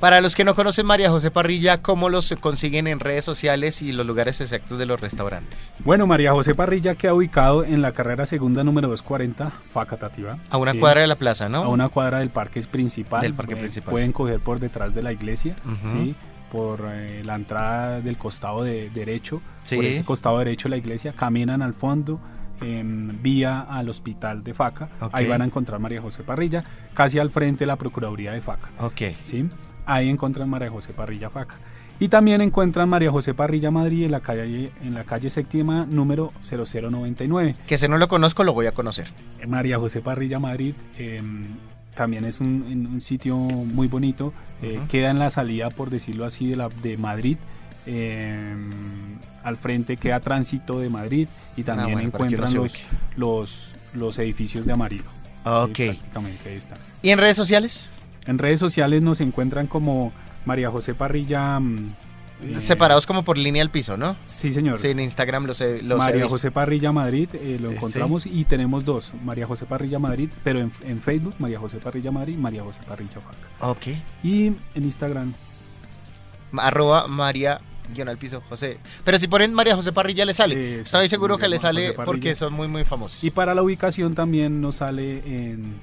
Para 0.00 0.20
los 0.20 0.34
que 0.34 0.44
no 0.44 0.54
conocen 0.54 0.84
María 0.84 1.08
José 1.08 1.30
Parrilla, 1.30 1.80
¿cómo 1.80 2.10
los 2.10 2.34
consiguen 2.40 2.88
en 2.88 3.00
redes 3.00 3.24
sociales 3.24 3.80
y 3.80 3.92
los 3.92 4.04
lugares 4.04 4.40
exactos 4.40 4.78
de 4.78 4.86
los 4.86 5.00
restaurantes? 5.00 5.72
Bueno, 5.84 6.06
María 6.06 6.32
José 6.32 6.54
Parrilla 6.54 6.94
queda 6.94 7.14
ubicado 7.14 7.64
en 7.64 7.80
la 7.80 7.92
carrera 7.92 8.26
segunda 8.26 8.64
número 8.64 8.88
240, 8.88 9.50
Facatativa. 9.72 10.36
A 10.50 10.58
una 10.58 10.74
cuadra 10.74 11.00
de 11.00 11.06
la 11.06 11.16
plaza, 11.16 11.48
¿no? 11.48 11.58
A 11.58 11.68
una 11.68 11.88
cuadra 11.88 12.18
del 12.18 12.28
parque 12.28 12.60
principal. 12.64 13.22
Del 13.22 13.32
parque 13.32 13.54
eh, 13.54 13.58
principal. 13.58 13.92
Pueden 13.92 14.12
coger 14.12 14.40
por 14.40 14.60
detrás 14.60 14.94
de 14.94 15.02
la 15.02 15.12
iglesia, 15.12 15.56
¿sí? 15.90 16.14
Por 16.52 16.82
eh, 16.92 17.22
la 17.24 17.36
entrada 17.36 18.00
del 18.00 18.18
costado 18.18 18.62
de 18.62 18.90
derecho. 18.90 19.40
Sí. 19.62 19.76
Por 19.76 19.86
ese 19.86 20.04
costado 20.04 20.38
derecho 20.38 20.64
de 20.64 20.70
la 20.70 20.76
iglesia, 20.76 21.14
caminan 21.16 21.62
al 21.62 21.72
fondo, 21.72 22.20
en 22.60 23.22
vía 23.22 23.60
al 23.60 23.88
hospital 23.88 24.44
de 24.44 24.54
Faca. 24.54 24.88
Ahí 25.12 25.26
van 25.26 25.42
a 25.42 25.44
encontrar 25.44 25.80
María 25.80 26.00
José 26.00 26.22
Parrilla, 26.22 26.62
casi 26.94 27.18
al 27.18 27.30
frente 27.30 27.60
de 27.60 27.66
la 27.66 27.76
Procuraduría 27.76 28.32
de 28.32 28.40
Faca. 28.40 28.70
Ahí 29.86 30.08
encuentran 30.08 30.48
María 30.48 30.70
José 30.70 30.94
Parrilla 30.94 31.30
Faca. 31.30 31.58
Y 32.00 32.08
también 32.08 32.40
encuentran 32.40 32.88
María 32.88 33.10
José 33.10 33.34
Parrilla 33.34 33.70
Madrid 33.70 34.04
en 34.04 34.10
la 34.10 34.20
calle, 34.20 34.72
en 34.82 34.94
la 34.94 35.04
calle 35.04 35.30
séptima 35.30 35.86
número 35.86 36.32
0099. 36.42 37.54
Que 37.66 37.78
si 37.78 37.88
no 37.88 37.98
lo 37.98 38.08
conozco, 38.08 38.42
lo 38.42 38.52
voy 38.52 38.66
a 38.66 38.72
conocer. 38.72 39.08
Eh, 39.40 39.46
María 39.46 39.78
José 39.78 40.00
Parrilla 40.00 40.40
Madrid 40.40 40.74
em, 40.98 41.42
también 41.94 42.24
es 42.24 42.40
un, 42.40 43.00
sitio 43.00 43.36
muy 43.36 43.86
bonito. 43.86 44.32
Eh, 44.62 44.80
queda 44.88 45.10
en 45.10 45.20
la 45.20 45.30
salida, 45.30 45.70
por 45.70 45.90
decirlo 45.90 46.24
así, 46.24 46.48
de, 46.48 46.56
la, 46.56 46.68
de 46.68 46.96
Madrid. 46.96 47.36
Em, 47.86 48.70
al 49.44 49.56
frente 49.58 49.96
queda 49.96 50.18
Tránsito 50.20 50.80
de 50.80 50.88
Madrid 50.88 51.28
y 51.56 51.62
ah, 51.62 51.64
también 51.66 52.00
encuentran 52.00 52.52
los, 52.54 52.72
los, 53.16 53.72
los, 53.92 54.18
edificios 54.18 54.66
de 54.66 54.72
Amarillo. 54.72 55.04
Ok. 55.44 55.76
prácticamente 55.76 56.48
ahí 56.48 56.56
están. 56.56 56.78
¿Y 57.02 57.10
en 57.10 57.18
redes 57.18 57.36
sociales? 57.36 57.88
En 58.26 58.38
redes 58.38 58.58
sociales 58.58 59.02
nos 59.02 59.20
encuentran 59.20 59.66
como 59.66 60.12
María 60.46 60.70
José 60.70 60.94
Parrilla. 60.94 61.60
Mm, 61.60 61.92
eh, 62.42 62.60
Separados 62.60 63.06
como 63.06 63.22
por 63.22 63.38
línea 63.38 63.62
al 63.62 63.70
piso, 63.70 63.96
¿no? 63.96 64.16
Sí, 64.24 64.50
señor. 64.50 64.78
Sí, 64.78 64.88
en 64.88 65.00
Instagram 65.00 65.44
los, 65.44 65.60
he, 65.60 65.82
María 65.82 66.26
José 66.28 66.50
Parrilla 66.50 66.90
Madrid 66.90 67.28
eh, 67.34 67.58
lo 67.60 67.70
encontramos 67.70 68.26
y 68.26 68.44
tenemos 68.44 68.84
dos, 68.84 69.12
María 69.24 69.46
José 69.46 69.66
Parrilla 69.66 69.98
Madrid, 69.98 70.30
pero 70.42 70.60
en, 70.60 70.72
en, 70.82 71.00
Facebook 71.00 71.34
María 71.38 71.58
José 71.58 71.78
Parrilla 71.78 72.10
Madrid, 72.10 72.36
María 72.36 72.62
José 72.62 72.80
Parrilla 72.88 73.20
Faca. 73.20 73.70
Ok. 73.70 73.86
Y 74.22 74.46
en 74.46 74.84
Instagram. 74.84 75.34
Arroba 76.56 77.06
María 77.08 77.60
guion 77.92 78.08
al 78.08 78.18
piso, 78.18 78.42
José. 78.48 78.78
Pero 79.04 79.18
si 79.18 79.28
ponen 79.28 79.52
María 79.52 79.76
José 79.76 79.92
Parrilla 79.92 80.24
le 80.24 80.34
sale. 80.34 80.80
Estoy 80.80 81.08
seguro 81.08 81.38
que 81.38 81.48
le 81.48 81.58
sale 81.58 81.92
porque 81.92 82.34
son 82.34 82.52
muy 82.52 82.68
muy 82.68 82.84
famosos. 82.84 83.22
Y 83.22 83.30
para 83.30 83.54
la 83.54 83.62
ubicación 83.62 84.14
también 84.14 84.60
nos 84.60 84.76
sale 84.76 85.18
en 85.26 85.74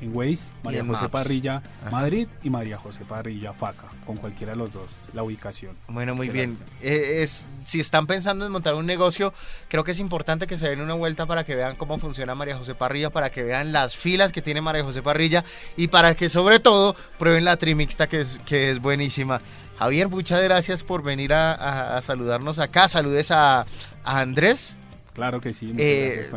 en 0.00 0.16
Waze, 0.16 0.50
María 0.62 0.84
José 0.84 1.08
Parrilla 1.08 1.62
Madrid 1.90 2.28
y 2.42 2.50
María 2.50 2.78
José 2.78 3.04
Parrilla 3.04 3.52
Faca, 3.52 3.84
con 4.06 4.16
cualquiera 4.16 4.52
de 4.52 4.58
los 4.58 4.72
dos, 4.72 4.90
la 5.12 5.22
ubicación. 5.22 5.76
Bueno, 5.88 6.14
muy 6.14 6.28
bien. 6.28 6.58
Eh, 6.80 7.22
es, 7.22 7.46
si 7.64 7.80
están 7.80 8.06
pensando 8.06 8.46
en 8.46 8.52
montar 8.52 8.74
un 8.74 8.86
negocio, 8.86 9.32
creo 9.68 9.84
que 9.84 9.92
es 9.92 10.00
importante 10.00 10.46
que 10.46 10.58
se 10.58 10.68
den 10.68 10.80
una 10.80 10.94
vuelta 10.94 11.26
para 11.26 11.44
que 11.44 11.54
vean 11.54 11.76
cómo 11.76 11.98
funciona 11.98 12.34
María 12.34 12.56
José 12.56 12.74
Parrilla, 12.74 13.10
para 13.10 13.30
que 13.30 13.42
vean 13.42 13.72
las 13.72 13.96
filas 13.96 14.32
que 14.32 14.42
tiene 14.42 14.60
María 14.60 14.84
José 14.84 15.02
Parrilla 15.02 15.44
y 15.76 15.88
para 15.88 16.14
que 16.14 16.28
sobre 16.28 16.60
todo 16.60 16.96
prueben 17.18 17.44
la 17.44 17.56
trimixta 17.56 18.08
que 18.08 18.20
es, 18.20 18.40
que 18.44 18.70
es 18.70 18.80
buenísima. 18.80 19.40
Javier, 19.78 20.08
muchas 20.08 20.42
gracias 20.42 20.82
por 20.82 21.02
venir 21.02 21.32
a, 21.32 21.98
saludarnos 22.02 22.58
acá. 22.58 22.86
Saludes 22.88 23.30
a, 23.30 23.60
a 24.04 24.20
Andrés. 24.20 24.76
Claro 25.20 25.42
que 25.42 25.52
sí. 25.52 25.74
Eh, 25.76 26.30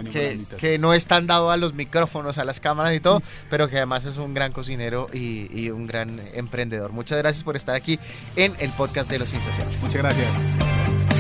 que, 0.60 0.78
no 0.78 0.94
es 0.94 1.06
tan 1.06 1.26
dado 1.26 1.52
a 1.52 1.56
los 1.56 1.74
micrófonos, 1.74 2.38
a 2.38 2.44
las 2.44 2.60
cámaras 2.60 2.94
y 2.94 3.00
todo, 3.00 3.24
pero 3.50 3.70
que 3.70 3.78
además 3.78 4.04
es 4.04 4.18
un 4.18 4.34
gran 4.34 4.52
cocinero 4.52 5.08
y, 5.14 5.70
un 5.70 5.88
gran 5.88 6.20
emprendedor. 6.34 6.92
Muchas 6.92 7.18
gracias 7.18 7.46
por 7.46 7.56
estar 7.56 7.76
aquí 7.76 7.98
en 8.36 8.54
el 8.60 8.72
podcast 8.72 9.10
de 9.10 9.20
Los 9.20 9.34
Insaciables. 9.34 9.82
Muchas 9.82 10.02
gracias. 10.02 11.13